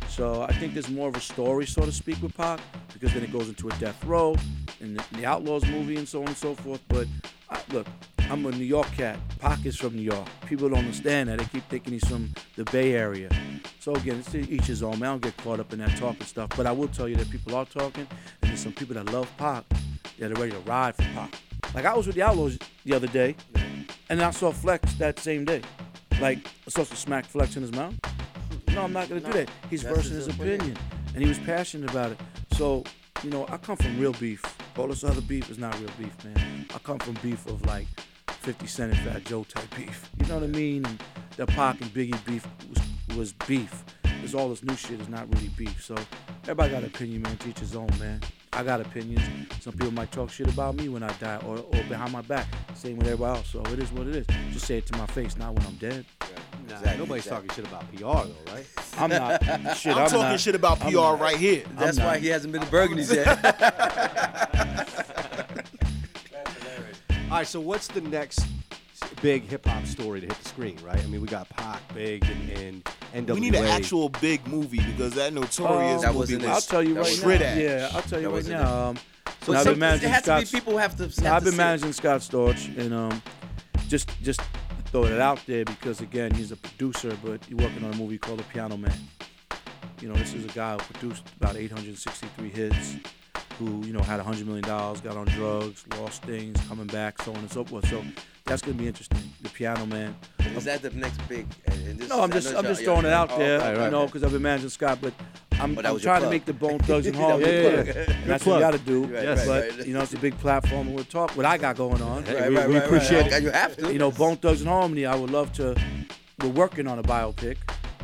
[0.08, 2.60] So I think there's more of a story, so to speak, with Pac
[2.92, 4.34] because then it goes into a death row
[4.80, 6.80] in the, the Outlaws movie and so on and so forth.
[6.88, 7.06] But
[7.50, 7.86] I, look,
[8.30, 9.18] I'm a New York cat.
[9.38, 10.26] Pac is from New York.
[10.46, 11.38] People don't understand that.
[11.38, 13.28] They keep thinking he's from the Bay Area.
[13.80, 14.98] So again, it's each his own.
[14.98, 16.50] Man, I don't get caught up in that talking stuff.
[16.56, 18.06] But I will tell you that people are talking,
[18.42, 19.64] and there's some people that love Pac
[20.18, 21.34] that are ready to ride for Pac.
[21.74, 23.36] Like I was with the Outlaws the other day,
[24.08, 25.62] and I saw Flex that same day.
[26.20, 27.94] Like I saw some smack Flex in his mouth.
[28.74, 29.50] No, I'm not gonna do that.
[29.68, 30.60] He's his his opinion.
[30.60, 30.78] opinion,
[31.14, 32.20] and he was passionate about it.
[32.52, 32.84] So,
[33.22, 34.42] you know, I come from real beef.
[34.80, 36.64] All this other beef is not real beef, man.
[36.74, 37.86] I come from beef of like
[38.28, 40.08] 50 Cent and Fat Joe type beef.
[40.18, 40.86] You know what I mean?
[40.86, 41.02] And
[41.36, 43.84] the Pac and Biggie beef was, was beef.
[44.02, 45.84] Because all this new shit is not really beef.
[45.84, 45.96] So
[46.44, 47.36] everybody got an opinion, man.
[47.36, 48.22] Teach his own, man.
[48.54, 49.22] I got opinions.
[49.60, 52.46] Some people might talk shit about me when I die or, or behind my back.
[52.74, 53.48] Same with everybody else.
[53.50, 54.26] So it is what it is.
[54.50, 56.06] Just say it to my face, not when I'm dead.
[56.70, 57.48] Nah, Exactly, nobody's exactly.
[57.48, 58.66] talking shit about PR though, right?
[58.96, 59.76] I'm not.
[59.76, 60.40] shit, I'm, I'm, talking not.
[60.40, 61.20] shit about PR not.
[61.20, 61.64] right here.
[61.76, 64.46] That's why he hasn't been to Burgundy's yet.
[67.30, 68.44] All right, so what's the next
[69.22, 70.98] big hip hop story to hit the screen, right?
[70.98, 73.34] I mean, we got Pac, Big, and, and NWA.
[73.34, 76.82] We need an actual big movie because that notorious That movie wasn't was I'll tell
[76.82, 77.22] you right now.
[77.22, 77.58] Shred Ash.
[77.58, 78.88] Yeah, I'll tell you That right now.
[78.88, 78.98] Um,
[79.42, 81.04] So I've some- been managing it has to be Scott's- people who have to.
[81.04, 81.56] have I've to been it.
[81.56, 83.22] managing Scott Storch, and um,
[83.88, 84.40] just just
[84.86, 88.18] throw it out there because again, he's a producer, but he's working on a movie
[88.18, 88.92] called The Piano Man.
[90.00, 92.96] You know, this is a guy who produced about 863 hits,
[93.60, 97.32] who you know had 100 million dollars, got on drugs, lost things, coming back, so
[97.32, 97.88] on and so forth.
[97.88, 98.02] So
[98.46, 99.32] that's gonna be interesting.
[99.42, 100.16] The Piano Man.
[100.56, 101.46] Is that the next big?
[101.66, 103.80] And, and this, No, I'm just I'm just throwing it out oh, there, okay, you
[103.80, 103.90] okay.
[103.90, 105.12] know, because I've been managing Scott, but
[105.60, 107.52] I'm, But I'm was trying to make the Bone Thugs and That was Harmony.
[107.52, 109.04] Yeah, yeah, And that's what you got to do.
[109.04, 109.86] Right, but right, right.
[109.86, 112.24] you know, it's a big platform, and we'll talk what I got going on.
[112.24, 113.32] Hey, Right, we, right, we right, appreciate right.
[113.34, 113.42] it.
[113.42, 113.92] You have to.
[113.92, 115.06] You know, Bone Thugs and Harmony.
[115.06, 115.76] I would love to.
[116.40, 117.56] We're working on a biopic,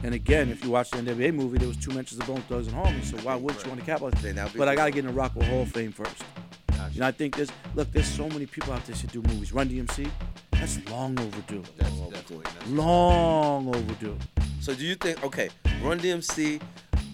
[0.07, 2.69] and again, if you watch the NWA movie, there was two mentions of Bone Thugs
[2.69, 3.03] and Harmony.
[3.03, 4.15] So why wouldn't you want to capitalize?
[4.23, 5.73] Then that'll be But I got to get in the Rock and Roll Hall of
[5.73, 6.23] Fame first.
[6.93, 9.53] You know, I think there's look, there's so many people out there should do movies.
[9.53, 10.09] Run DMC,
[10.53, 11.63] that's long overdue.
[11.77, 14.17] That's definitely that's- Long overdue.
[14.61, 15.23] So do you think?
[15.25, 15.51] Okay,
[15.83, 16.63] Run DMC,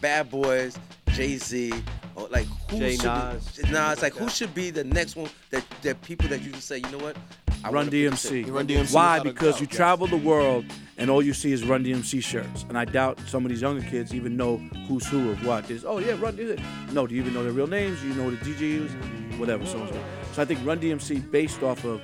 [0.00, 0.78] Bad Boys,
[1.09, 1.72] Jay Z,
[2.14, 3.57] or like who Jay should Nas.
[3.57, 3.70] be?
[3.72, 6.76] Nas, like who should be the next one that that people that you can say,
[6.76, 7.16] you know what?
[7.64, 8.53] I Run DMC.
[8.53, 9.20] Run DMC Why?
[9.20, 10.64] Because you travel the world
[10.98, 12.64] and all you see is Run DMC shirts.
[12.68, 14.57] And I doubt some of these younger kids even know
[14.88, 15.68] who's who of what.
[15.68, 16.92] There's, oh yeah, Run DMC.
[16.92, 18.01] No, do you even know their real names?
[18.01, 18.92] Do you know the DJ is?
[19.38, 19.64] Whatever.
[19.64, 20.05] So, on so.
[20.33, 22.01] so I think Run DMC, based off of,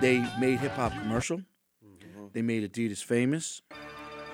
[0.00, 1.38] they made hip hop commercial.
[1.38, 2.26] Mm-hmm.
[2.32, 3.62] They made Adidas famous.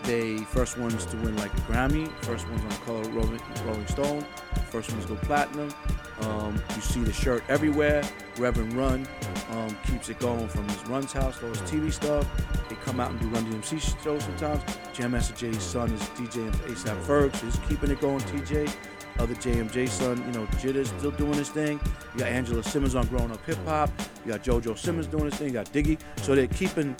[0.04, 2.10] They first ones to win like a Grammy.
[2.24, 4.26] First ones on Color Rolling, Rolling Stone.
[4.70, 5.72] First ones go platinum.
[6.22, 8.02] Um, you see the shirt everywhere.
[8.38, 9.06] Reverend Run
[9.50, 12.26] um, keeps it going from his Run's house his TV stuff.
[12.68, 14.62] They come out and do Run DMC shows sometimes.
[14.92, 18.20] Jam Master Jay's son is DJ ASAP Ferg, so he's keeping it going.
[18.20, 18.74] TJ,
[19.18, 21.78] other JMJ son, you know, Jitter's still doing his thing.
[22.14, 23.90] You got Angela Simmons on Growing Up Hip Hop.
[24.24, 25.48] You got JoJo Simmons doing his thing.
[25.48, 25.98] You got Diggy.
[26.16, 26.96] So they're keeping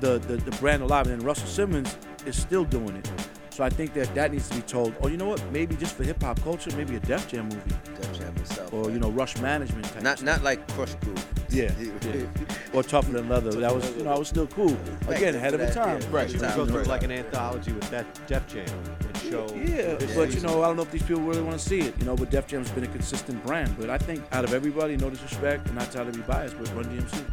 [0.00, 1.06] the, the, the brand alive.
[1.06, 3.10] And then Russell Simmons is still doing it.
[3.56, 4.94] So I think that that needs to be told.
[5.00, 5.42] Oh, you know what?
[5.50, 8.70] Maybe just for hip hop culture, maybe a Def Jam movie, Def Jam himself.
[8.74, 10.02] or you know, Rush Management type.
[10.02, 11.26] not not like Krush Groove.
[11.48, 12.26] Yeah, yeah.
[12.74, 13.52] or Tougher Than Leather.
[13.52, 14.76] That was, you know, I was still cool.
[15.08, 16.02] Again, ahead of the time.
[16.10, 16.30] Right.
[16.30, 16.54] You Time.
[16.54, 18.66] go through like an anthology with that Def Jam
[19.00, 19.46] and show.
[19.54, 21.98] Yeah, but you know, I don't know if these people really want to see it.
[21.98, 23.74] You know, but Def Jam's been a consistent brand.
[23.78, 26.68] But I think out of everybody, no disrespect, and not trying to be biased, but
[26.74, 27.24] Run DMC.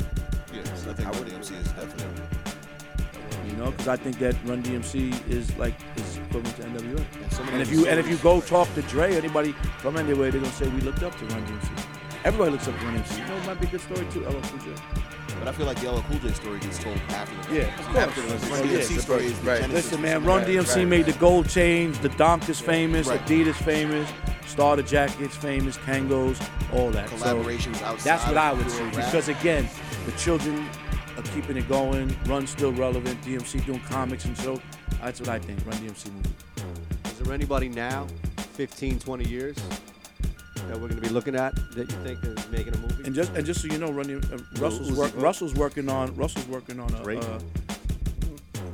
[0.53, 2.43] Yes, I think Run DMC is definitely.
[3.45, 6.02] You know, because I think that Run DMC is like is
[6.35, 7.21] equivalent to NWA.
[7.23, 10.31] And, some And if you and if you go talk to Dre, anybody from NWA,
[10.31, 11.69] they're gonna say we looked up to Run DMC.
[12.25, 13.19] Everybody looks up to Run DMC.
[13.19, 14.21] You know, it might be a good story too.
[14.25, 14.81] LL Cool J.
[15.39, 17.85] But I feel like the LL Cool J story gets told after the Yeah, of
[17.85, 17.97] course.
[17.97, 19.01] After the- Run DMC yeah.
[19.01, 19.61] story is the Right.
[19.61, 20.51] genesis Listen, man, Run of that.
[20.53, 21.13] DMC right, made right.
[21.13, 23.25] the gold chains, the Donkers famous, Right.
[23.25, 24.09] Adidas famous,
[24.45, 26.39] Starter jackets famous, Kangols,
[26.73, 27.09] all that.
[27.09, 27.99] So collaborations outside.
[28.03, 28.83] that's what of I would pure see.
[28.83, 29.05] rap.
[29.11, 29.69] Because again,
[30.05, 30.67] the children
[31.23, 32.15] are keeping it going.
[32.25, 33.21] Run still relevant.
[33.21, 34.61] DMC doing comics and so
[35.01, 35.59] That's what I think.
[35.65, 36.29] Run DMC movie.
[37.05, 38.07] Is there anybody now,
[38.53, 39.55] 15, 20 years,
[40.67, 43.03] that we're going to be looking at that you think is making a movie?
[43.05, 46.15] And just and just so you know, Running, uh, Russell's Uzi work, Russell's working on
[46.15, 47.39] Russell's working on a uh,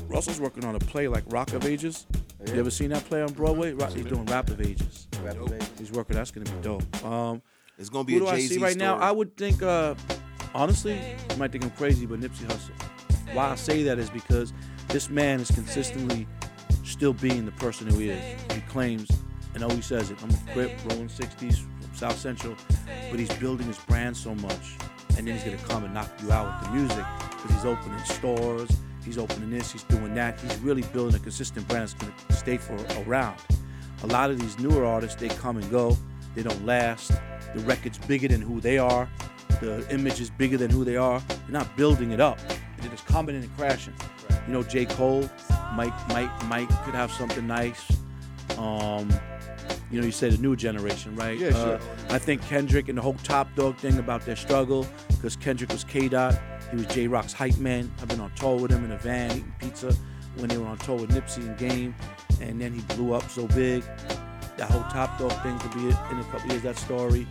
[0.08, 2.06] Russell's working on a play like Rock of Ages.
[2.48, 3.74] You ever seen that play on Broadway?
[3.74, 5.08] Rock, he's doing Rap of Ages.
[5.24, 5.66] Rapper baby.
[5.78, 6.16] He's working.
[6.16, 7.06] That's gonna be dope.
[7.06, 7.42] Um,
[7.78, 8.96] It's gonna be who a do I Jay Z see right now?
[8.98, 9.96] I would think, uh,
[10.54, 12.72] honestly, you might think I'm crazy, but Nipsey Hussle.
[13.34, 14.54] Why I say that is because
[14.88, 16.28] this man is consistently
[16.84, 18.42] still being the person who he is.
[18.54, 19.10] He claims,
[19.54, 20.18] and always says it.
[20.24, 22.56] I'm a Crip, rolling 60s from South Central,
[23.10, 24.76] but he's building his brand so much,
[25.18, 28.04] and then he's gonna come and knock you out with the music because he's opening
[28.06, 28.70] stores,
[29.06, 30.40] he's opening this, he's doing that.
[30.40, 33.38] He's really building a consistent brand that's gonna stay for around.
[34.04, 35.98] A lot of these newer artists, they come and go,
[36.36, 37.12] they don't last.
[37.54, 39.10] The record's bigger than who they are.
[39.62, 41.19] The image is bigger than who they are.
[41.28, 42.39] They're not building it up.
[42.80, 43.93] They're just coming in and crashing.
[44.48, 44.86] You know, J.
[44.86, 45.30] Cole,
[45.74, 47.91] Mike, Mike, Mike could have something nice.
[48.58, 49.10] Um,
[49.91, 51.38] you know, you say the new generation, right?
[51.38, 51.76] Yeah, sure.
[51.76, 55.72] Uh, I think Kendrick and the whole Top Dawg thing about their struggle, because Kendrick
[55.72, 57.91] was K Dot, he was Jay Rock's hype man.
[58.02, 59.93] I've been on tour with him in a van eating pizza
[60.38, 61.95] when they were on tour with Nipsey and Game,
[62.39, 63.84] and then he blew up so big.
[64.58, 66.62] That whole Top Dawg thing could be in a couple years.
[66.63, 67.28] That story.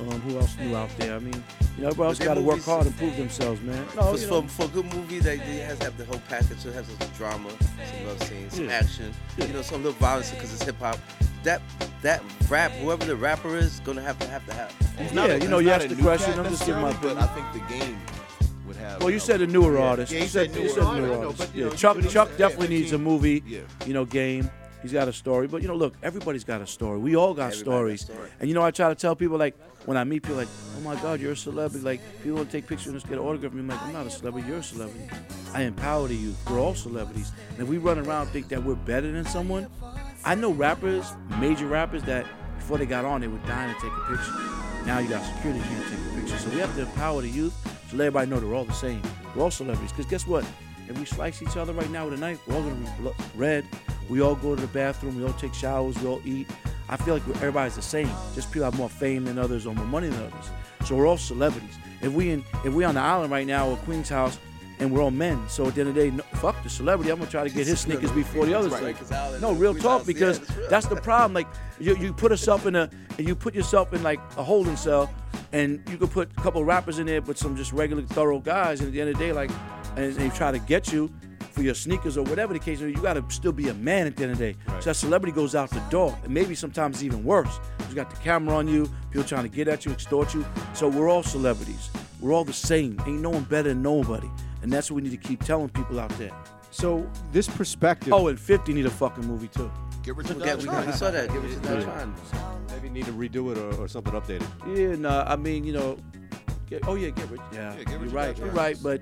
[0.00, 1.14] Um, who else new out there?
[1.14, 1.34] I mean,
[1.76, 3.84] you know, everybody else got to work hard and prove themselves, man.
[3.96, 6.06] No, For, you know, for, for a good movie, they, it has to have the
[6.06, 6.64] whole package.
[6.64, 8.72] It has some drama, some love scenes, some Yeah.
[8.72, 9.44] action, Yeah.
[9.46, 10.98] you know, some little violence because it's hip hop.
[11.42, 11.60] That
[12.02, 14.70] that rap, whoever the rapper is, gonna have to have to have.
[14.98, 16.82] He's Yeah, not you know, he's you not asked the new question, I'm just giving
[16.82, 17.98] my necessarily, But I think the game
[18.66, 19.00] would have.
[19.00, 20.12] Well, you a- said a newer artist.
[20.12, 21.02] Yeah, you he said, said you newer said artist.
[21.06, 21.38] newer I know, artist.
[21.38, 23.42] but, you yeah, know, Chuck Chuck definitely needs a movie.
[23.46, 23.60] Yeah.
[23.86, 24.50] You know, game.
[24.82, 26.98] He's got a story, but you know, look, everybody's got a story.
[26.98, 28.02] We all got Everybody stories.
[28.02, 28.30] a story.
[28.40, 30.80] And you know, I try to tell people like when I meet people, like, oh
[30.80, 31.84] my God, you're a celebrity.
[31.84, 33.52] Like people want to take pictures and just get an autograph.
[33.52, 34.48] I'm like, I'm not a celebrity.
[34.48, 35.04] You're a celebrity.
[35.52, 36.36] I empower the youth.
[36.48, 37.32] We're all celebrities.
[37.50, 39.66] And if we run around and think that we're better than someone,
[40.24, 42.26] I know rappers, major rappers that
[42.58, 44.32] before they got on, they were dying to take a picture.
[44.86, 46.38] Now you got security here to take a picture.
[46.38, 47.54] So we have to empower the youth
[47.90, 49.02] to let everybody know they're all the same.
[49.34, 49.92] We're all celebrities.
[49.92, 50.44] Because guess what?
[50.88, 53.14] If we slice each other right now with a knife, we're all gonna be blo-
[53.36, 53.64] red.
[54.10, 55.16] We all go to the bathroom.
[55.16, 55.96] We all take showers.
[56.00, 56.48] We all eat.
[56.88, 58.10] I feel like everybody's the same.
[58.34, 60.50] Just people have more fame than others or more money than others.
[60.84, 61.76] So we're all celebrities.
[62.02, 64.38] If we in, if we on the island right now or Queen's house,
[64.80, 65.38] and we're all men.
[65.48, 67.12] So at the end of the day, no, fuck the celebrity.
[67.12, 68.72] I'm gonna try to get his sneakers before the others.
[68.72, 71.34] Right, No, real talk house, yeah, because that's that's the problem.
[71.34, 71.46] Like
[71.78, 75.12] you, you put yourself in a, you put yourself in like a holding cell,
[75.52, 78.40] and you could put a couple of rappers in there, but some just regular thorough
[78.40, 78.80] guys.
[78.80, 79.50] And at the end of the day, like,
[79.96, 81.12] and they try to get you
[81.50, 82.80] for your sneakers or whatever the case.
[82.80, 84.58] may be, You got to still be a man at the end of the day.
[84.80, 87.58] So that celebrity goes out the door, and maybe sometimes even worse.
[87.88, 90.44] You got the camera on you, people trying to get at you, extort you.
[90.74, 91.90] So we're all celebrities.
[92.20, 93.00] We're all the same.
[93.06, 94.28] Ain't no one better than nobody.
[94.62, 96.30] And that's what we need to keep telling people out there.
[96.70, 98.12] So this perspective.
[98.12, 99.70] Oh, and 50 need a fucking movie too.
[100.02, 100.86] Get rich or Yeah, die we, trying.
[100.86, 101.32] we saw that.
[101.32, 101.82] Give it to Yeah.
[101.82, 102.14] Trying.
[102.70, 104.46] maybe need to redo it or, or something updated.
[104.76, 105.98] Yeah, no, I mean, you know,
[106.68, 107.40] get, oh yeah, get rich.
[107.52, 109.00] Yeah, Yeah, Get you're right, you're right, but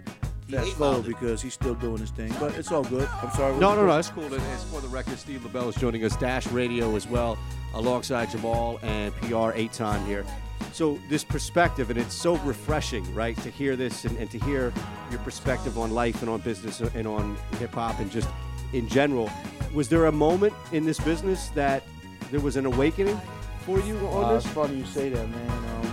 [0.49, 1.09] He fast ate forward Wilder.
[1.09, 2.35] because he's still doing his thing.
[2.41, 3.09] But it's all good.
[3.23, 3.53] I'm sorry.
[3.53, 4.25] what No, no, no, that's cool.
[4.25, 5.19] And it's for the record.
[5.19, 7.39] Steve Lobel is joining us, Dash Radio as well,
[7.75, 10.25] alongside Jamal and PR Aton here.
[10.73, 14.73] So this perspective, and it's so refreshing, right, to hear this and, and to hear
[15.11, 18.29] your perspective on life and on business and on hip hop and just
[18.73, 19.31] in general.
[19.75, 21.83] Was there a moment in this business that
[22.31, 23.19] there was an awakening
[23.65, 24.45] for you on Uh, this?
[24.45, 25.51] it's funny you say that, man.
[25.51, 25.88] Um,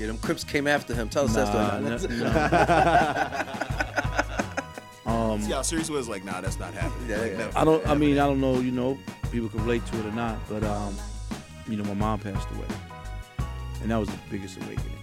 [0.00, 1.10] Yeah, them Crips came after him.
[1.10, 2.16] Tell us that nah, story.
[2.16, 2.32] nah,
[5.34, 6.08] um, See how serious it was?
[6.08, 7.10] Like, nah, that's not happening.
[7.10, 7.36] Yeah, Like, yeah.
[7.38, 7.86] never, I don't.
[7.86, 8.60] I mean, I don't know.
[8.60, 8.98] You know,
[9.30, 10.96] people can relate to it or not, but um,
[11.68, 12.64] you know, my mom passed away,
[13.82, 14.96] and that was the biggest awakening.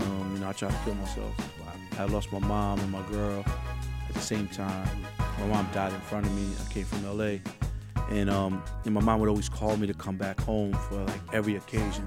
[0.00, 1.34] Um, you know, I tried to kill myself.
[1.98, 3.44] I lost my mom and my girl
[4.08, 4.88] at the same time.
[5.40, 6.46] My mom died in front of me.
[6.64, 7.38] I came from LA,
[8.08, 11.20] and um, and my mom would always call me to come back home for like
[11.32, 12.06] every occasion.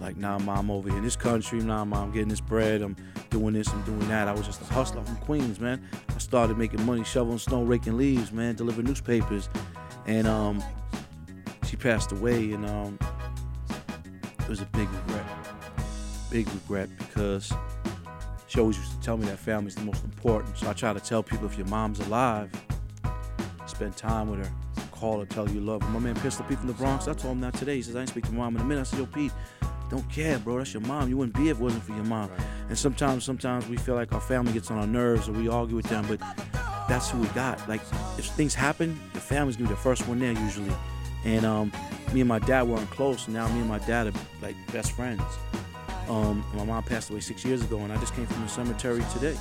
[0.00, 1.60] Like, nah, mom, over here in this country.
[1.60, 2.82] Nah, mom, getting this bread.
[2.82, 2.96] I'm
[3.30, 3.68] doing this.
[3.68, 4.28] I'm doing that.
[4.28, 5.86] I was just a hustler from Queens, man.
[6.08, 9.48] I started making money, shoveling snow, raking leaves, man, delivering newspapers,
[10.06, 10.62] and um,
[11.66, 12.98] she passed away, and um,
[14.38, 15.26] it was a big regret.
[16.30, 17.52] Big regret because
[18.46, 20.56] she always used to tell me that family's the most important.
[20.58, 22.50] So I try to tell people if your mom's alive,
[23.66, 24.52] spend time with her,
[24.92, 25.88] call her, tell you love her.
[25.88, 27.76] My man Pistol Pete from the Bronx, I told him that today.
[27.76, 28.82] He says, I ain't speak to my mom in a minute.
[28.82, 29.32] I said, Yo, Pete,
[29.94, 30.58] don't care, bro.
[30.58, 31.08] That's your mom.
[31.08, 32.28] You wouldn't be if it wasn't for your mom.
[32.68, 35.76] And sometimes, sometimes we feel like our family gets on our nerves or we argue
[35.76, 36.18] with them, but
[36.88, 37.66] that's who we got.
[37.68, 37.80] Like,
[38.18, 40.74] if things happen, the family's gonna be the first one there usually.
[41.24, 41.72] And um,
[42.12, 43.28] me and my dad weren't close.
[43.28, 45.22] Now me and my dad are like best friends.
[46.08, 49.02] Um, my mom passed away six years ago, and I just came from the cemetery
[49.12, 49.36] today.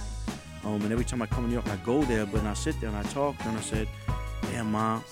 [0.64, 2.80] Um, and every time I come to New York, I go there, but I sit
[2.80, 3.88] there and I talk, and I said,
[4.44, 5.04] "Damn, mom,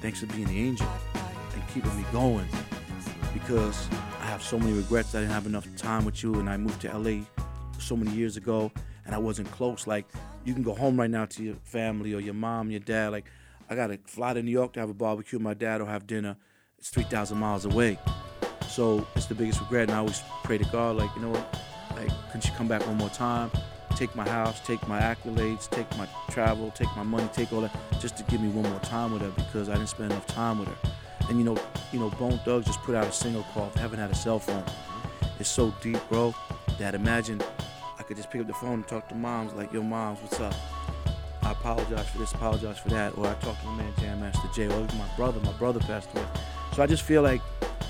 [0.00, 0.88] thanks for being the angel
[1.54, 2.48] and keeping me going,
[3.38, 3.88] because
[4.20, 5.14] I have so many regrets.
[5.14, 7.24] I didn't have enough time with you, and I moved to LA
[7.78, 8.70] so many years ago,
[9.06, 9.86] and I wasn't close.
[9.86, 10.06] Like,
[10.44, 13.12] you can go home right now to your family or your mom, your dad.
[13.12, 13.26] Like,
[13.70, 16.06] I gotta fly to New York to have a barbecue with my dad or have
[16.06, 16.36] dinner.
[16.78, 17.98] It's 3,000 miles away.
[18.68, 21.60] So it's the biggest regret, and I always pray to God, like, you know what,
[21.96, 23.50] like, can she come back one more time?
[23.96, 27.76] Take my house, take my accolades, take my travel, take my money, take all that,
[28.00, 30.60] just to give me one more time with her because I didn't spend enough time
[30.60, 30.90] with her.
[31.28, 31.56] And you know,
[31.92, 34.64] you know, Bone Thugs just put out a single called "Haven't Had a Cell Phone."
[35.38, 36.34] It's so deep, bro,
[36.78, 37.40] that imagine
[37.98, 40.40] I could just pick up the phone and talk to moms like, "Yo, moms, what's
[40.40, 40.54] up?"
[41.42, 44.48] I apologize for this, apologize for that, or I talk to my man Jam Master
[44.54, 45.40] Jay, or my brother.
[45.40, 46.26] My brother passed away,
[46.74, 47.40] so I just feel like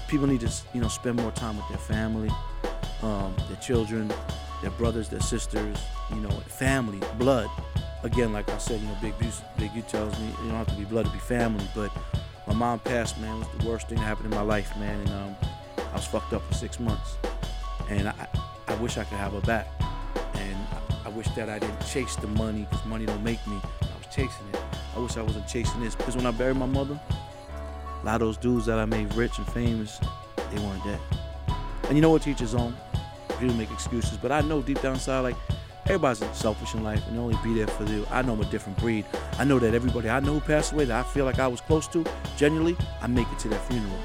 [0.08, 2.30] people need to, you know, spend more time with their family,
[3.02, 4.12] um, their children,
[4.62, 5.76] their brothers, their sisters,
[6.10, 7.48] you know, family, blood.
[8.02, 10.74] Again, like I said, you know, Big Big U tells me you don't have to
[10.74, 11.90] be blood to be family, but
[12.48, 14.98] my mom passed, man, it was the worst thing that happened in my life, man,
[15.00, 15.36] and um,
[15.76, 17.16] I was fucked up for six months,
[17.90, 18.26] and I,
[18.66, 19.68] I wish I could have her back,
[20.34, 23.60] and I, I wish that I didn't chase the money because money don't make me.
[23.82, 24.60] I was chasing it.
[24.96, 26.98] I wish I wasn't chasing this because when I buried my mother,
[28.02, 30.00] a lot of those dudes that I made rich and famous,
[30.50, 31.00] they weren't dead.
[31.84, 32.74] And you know what, teachers own.
[33.38, 35.36] People make excuses, but I know deep down inside, like
[35.88, 38.06] everybody's selfish in life and only be there for you.
[38.10, 39.06] I know I'm a different breed.
[39.38, 41.60] I know that everybody I know who passed away that I feel like I was
[41.62, 42.04] close to,
[42.36, 43.98] genuinely, I make it to their funeral.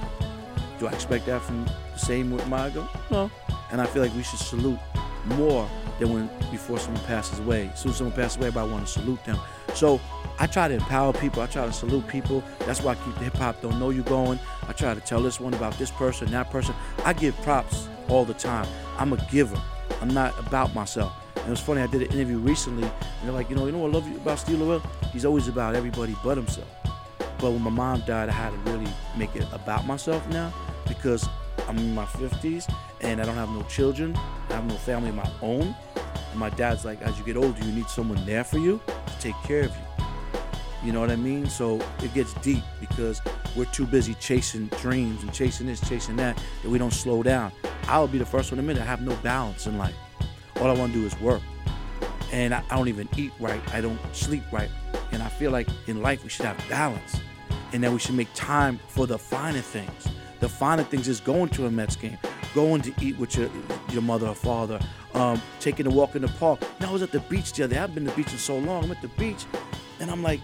[0.79, 2.87] Do I expect that from the same with my go?
[3.11, 3.29] No.
[3.71, 4.79] And I feel like we should salute
[5.25, 5.69] more
[5.99, 7.69] than when before someone passes away.
[7.73, 9.37] As soon as someone passes away, everybody want to salute them.
[9.73, 9.99] So
[10.39, 11.41] I try to empower people.
[11.41, 12.43] I try to salute people.
[12.59, 14.39] That's why I keep the hip hop don't know you going.
[14.67, 16.75] I try to tell this one about this person, that person.
[17.05, 18.67] I give props all the time.
[18.97, 19.61] I'm a giver.
[20.01, 21.13] I'm not about myself.
[21.43, 21.81] And it was funny.
[21.81, 24.15] I did an interview recently, and they're like, you know, you know what I love
[24.15, 24.81] about Steve Lobel?
[25.11, 26.69] He's always about everybody but himself.
[27.37, 30.53] But when my mom died, I had to really make it about myself now
[30.87, 31.27] because
[31.67, 34.15] I'm in my 50s and I don't have no children.
[34.49, 35.75] I have no family of my own.
[36.31, 39.19] And my dad's like, as you get older, you need someone there for you to
[39.19, 40.85] take care of you.
[40.85, 41.49] You know what I mean?
[41.49, 43.21] So it gets deep because
[43.57, 47.51] we're too busy chasing dreams and chasing this, chasing that, that we don't slow down.
[47.87, 49.95] I'll be the first one to admit I have no balance in life.
[50.59, 51.41] All I want to do is work.
[52.31, 53.61] And I, I don't even eat right.
[53.73, 54.69] I don't sleep right.
[55.11, 57.19] And I feel like in life we should have balance.
[57.71, 60.07] And that we should make time for the finer things.
[60.39, 62.17] The finer things is going to a Mets game,
[62.53, 63.49] going to eat with your
[63.91, 64.79] your mother or father,
[65.13, 66.59] um, taking a walk in the park.
[66.81, 67.77] Know, I was at the beach the other day.
[67.77, 68.83] I haven't been to the beach in so long.
[68.83, 69.45] I'm at the beach,
[70.01, 70.41] and I'm like,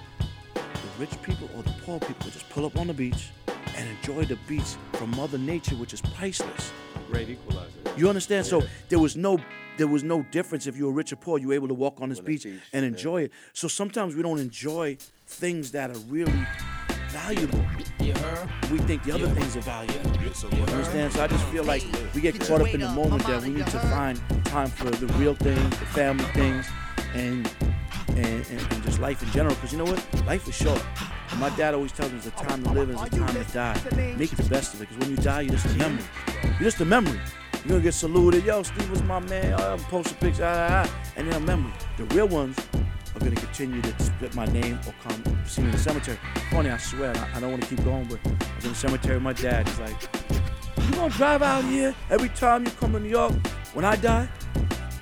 [0.54, 0.62] the
[0.98, 3.30] rich people or the poor people just pull up on the beach
[3.76, 6.72] and enjoy the beach from Mother Nature, which is priceless.
[7.12, 7.69] Great equalizer.
[7.98, 8.45] You understand?
[8.45, 9.38] So there was no
[9.80, 11.39] there was no difference if you were rich or poor.
[11.39, 12.89] You were able to walk on this beach beach, and yeah.
[12.89, 13.32] enjoy it.
[13.54, 16.46] So sometimes we don't enjoy things that are really
[17.08, 17.65] valuable.
[18.72, 20.12] We think the other things are valuable.
[20.22, 21.13] You understand?
[21.13, 23.68] So I just feel like we get caught up in the moment that we need
[23.68, 26.68] to find time for the real things, the family things,
[27.13, 27.50] and
[28.10, 29.56] and, and, and just life in general.
[29.56, 30.26] Because you know what?
[30.26, 30.84] Life is short.
[31.32, 33.46] And my dad always tells me there's a time to live and there's a time
[33.46, 34.15] to die.
[34.18, 34.89] Make the best of it.
[34.89, 36.04] Because when you die, you're just a memory.
[36.44, 37.20] You're just a memory.
[37.65, 38.45] You're gonna get saluted.
[38.45, 39.54] Yo, Steve was my man.
[39.60, 40.39] Oh, I'm posting pictures.
[40.41, 41.12] Ah, ah, ah.
[41.17, 41.74] And then memory.
[41.98, 42.58] The real ones
[43.13, 46.17] are gonna continue to spit my name or come see me in the cemetery.
[46.52, 48.76] Funny, I swear, I, I don't want to keep going, but I was in the
[48.76, 49.67] cemetery with my dad.
[49.67, 50.02] He's like,
[50.78, 53.34] "You gonna drive out here every time you come to New York
[53.74, 54.30] when I die?"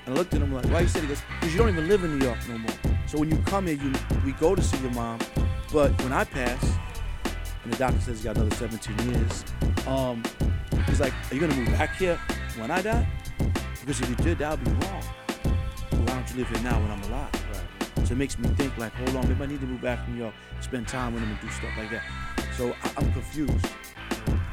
[0.07, 1.87] And I looked at him like, "Why you said?" He goes, "Because you don't even
[1.87, 2.71] live in New York no more.
[3.05, 3.93] So when you come here, you
[4.25, 5.19] we go to see your mom,
[5.71, 6.63] but when I pass,
[7.63, 9.45] and the doctor says you got another 17 years,
[9.85, 10.23] um,
[10.87, 12.19] he's like, are you gonna move back here
[12.57, 13.07] when I die?
[13.79, 15.03] Because if you did, that would be wrong.
[15.91, 17.31] So why don't you live here now when I'm alive?
[18.05, 20.11] So it makes me think like, hold on, maybe I need to move back to
[20.11, 22.03] New York, spend time with him and do stuff like that.
[22.57, 23.65] So I, I'm confused.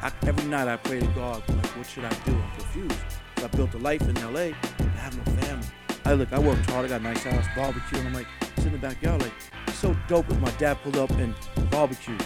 [0.01, 2.33] I, every night I pray to God, like, what should I do?
[2.33, 2.99] I'm confused.
[3.35, 5.67] 'Cause I built a life in LA, I have no family.
[6.05, 8.67] I look, I worked hard, I got a nice house, barbecue, and I'm like, sit
[8.67, 9.33] in the backyard, like,
[9.67, 11.33] it's so dope if my dad pulled up and
[11.71, 12.23] barbecued.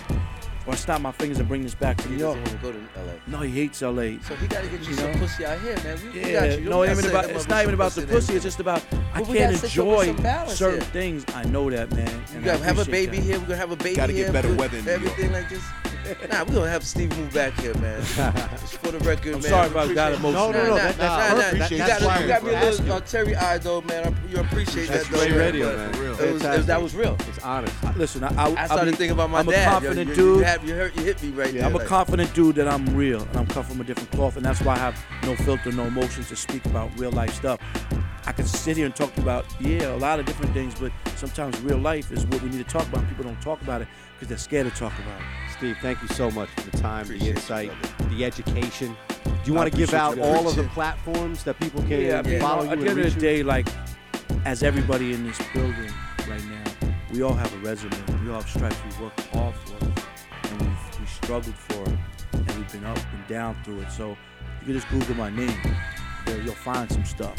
[0.70, 2.38] Or I snap my fingers and bring this back to He New York.
[2.44, 3.14] doesn't want to go to LA.
[3.26, 4.20] No, he hates LA.
[4.22, 5.18] So he got to get you You some know?
[5.18, 5.98] pussy out here, man.
[6.04, 6.58] We, we got you.
[6.60, 8.34] You no, don't it about, it's not even about the pussy.
[8.34, 8.84] and It's just about
[9.16, 10.90] I can't gotta set you up with enjoy certain here.
[10.92, 11.26] things.
[11.34, 12.08] I know that, man.
[12.08, 13.24] You and I gotta have a baby that.
[13.24, 13.40] here.
[13.40, 14.32] We're gonna have a baby Gotta get here.
[14.32, 15.02] better weather in New York.
[15.06, 15.64] Everything like this.
[16.30, 18.00] Nah, we're gonna have Steve move back here, man.
[18.60, 19.50] Just for the record, I'm man.
[19.50, 20.52] sorry we if I got appreciate- emotional.
[20.52, 21.72] No, no, no, Nah, that- nah, that's nah, nah, perfect.
[21.72, 22.92] You That's got, why you got me a we're little asking.
[22.92, 24.08] uh, Terry eyed though, man.
[24.14, 25.94] I, you appreciate That's that, though, great man, radio, but man.
[25.94, 26.12] For real.
[26.12, 26.84] It was, it was, that Fantastic.
[26.84, 27.18] was real.
[27.30, 27.98] It's honest.
[27.98, 29.54] Listen, I, I, I started be- thinking about my I'm dad.
[29.56, 30.38] a Yo, confident you, dude.
[30.40, 31.70] You, have, you, hurt, you hit me right Yeah, there.
[31.70, 34.36] I'm a like- confident dude that I'm real and I'm cut from a different cloth,
[34.38, 37.60] and that's why I have no filter, no emotions to speak about real life stuff.
[38.26, 41.60] I can sit here and talk about yeah a lot of different things, but sometimes
[41.62, 43.08] real life is what we need to talk about.
[43.10, 45.26] People don't talk about it because they're scared to talk about it.
[45.60, 47.72] Steve, thank you so much for the time, Appreciate the you, insight,
[48.12, 48.96] the education.
[49.26, 52.20] Do you want to give out you all of the platforms that people can Yeah,
[52.20, 53.68] I mean, follow at you the and end of the day, like,
[54.46, 55.92] as everybody in this building
[56.30, 56.64] right now,
[57.12, 57.92] we all have a resume.
[58.24, 61.98] We all have stripes we worked hard for, and we've we struggled for it,
[62.32, 63.92] and we've been up and down through it.
[63.92, 64.12] So
[64.62, 65.60] you can just Google my name,
[66.26, 67.36] there you'll find some stuff.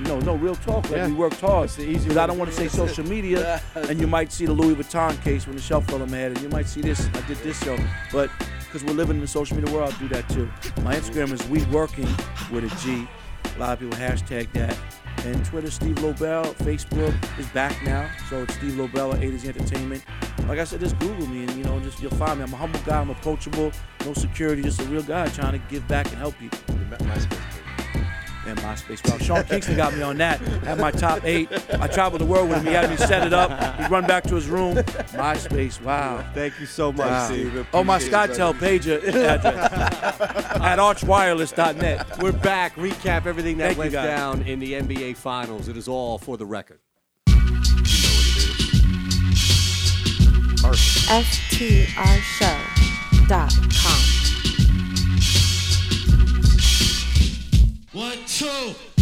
[0.00, 0.84] You know, no, real talk.
[0.90, 1.06] Like Yeah.
[1.08, 1.70] we worked hard.
[1.76, 5.22] Because I don't want to say social media, and you might see the Louis Vuitton
[5.22, 7.08] case when the shelf fell on my head, and you might see this.
[7.14, 7.78] I did this show,
[8.12, 8.28] but
[8.60, 10.48] because we're living in the social media world, I'll do that too.
[10.82, 12.08] My Instagram is we working
[12.50, 13.06] with a G.
[13.54, 14.76] A lot of people hashtag that.
[15.24, 16.44] And Twitter, Steve Lobel.
[16.56, 20.02] Facebook is back now, so it's Steve Lobel at A to Z Entertainment.
[20.48, 22.44] Like I said, just Google me, and you know, just you'll find me.
[22.44, 23.00] I'm a humble guy.
[23.00, 23.70] I'm approachable.
[24.04, 26.58] No security, just a real guy trying to give back and help people
[28.46, 29.06] and MySpace.
[29.08, 30.40] Well, Sean Kingston got me on that.
[30.40, 31.48] Had my top eight.
[31.80, 32.66] I traveled the world with him.
[32.66, 33.50] He had me set it up.
[33.80, 34.76] He'd run back to his room.
[34.76, 35.80] MySpace.
[35.82, 36.24] Wow.
[36.34, 37.26] Thank you so much, wow.
[37.26, 37.66] Steve.
[37.72, 39.44] Oh, my SkyTel pager address
[40.20, 42.22] at archwireless.net.
[42.22, 42.74] We're back.
[42.76, 45.68] Recap everything that Thank went down in the NBA Finals.
[45.68, 46.80] It is all for the record.
[53.34, 54.24] FTRShow.com.
[57.92, 58.18] What?
[58.34, 58.93] Show!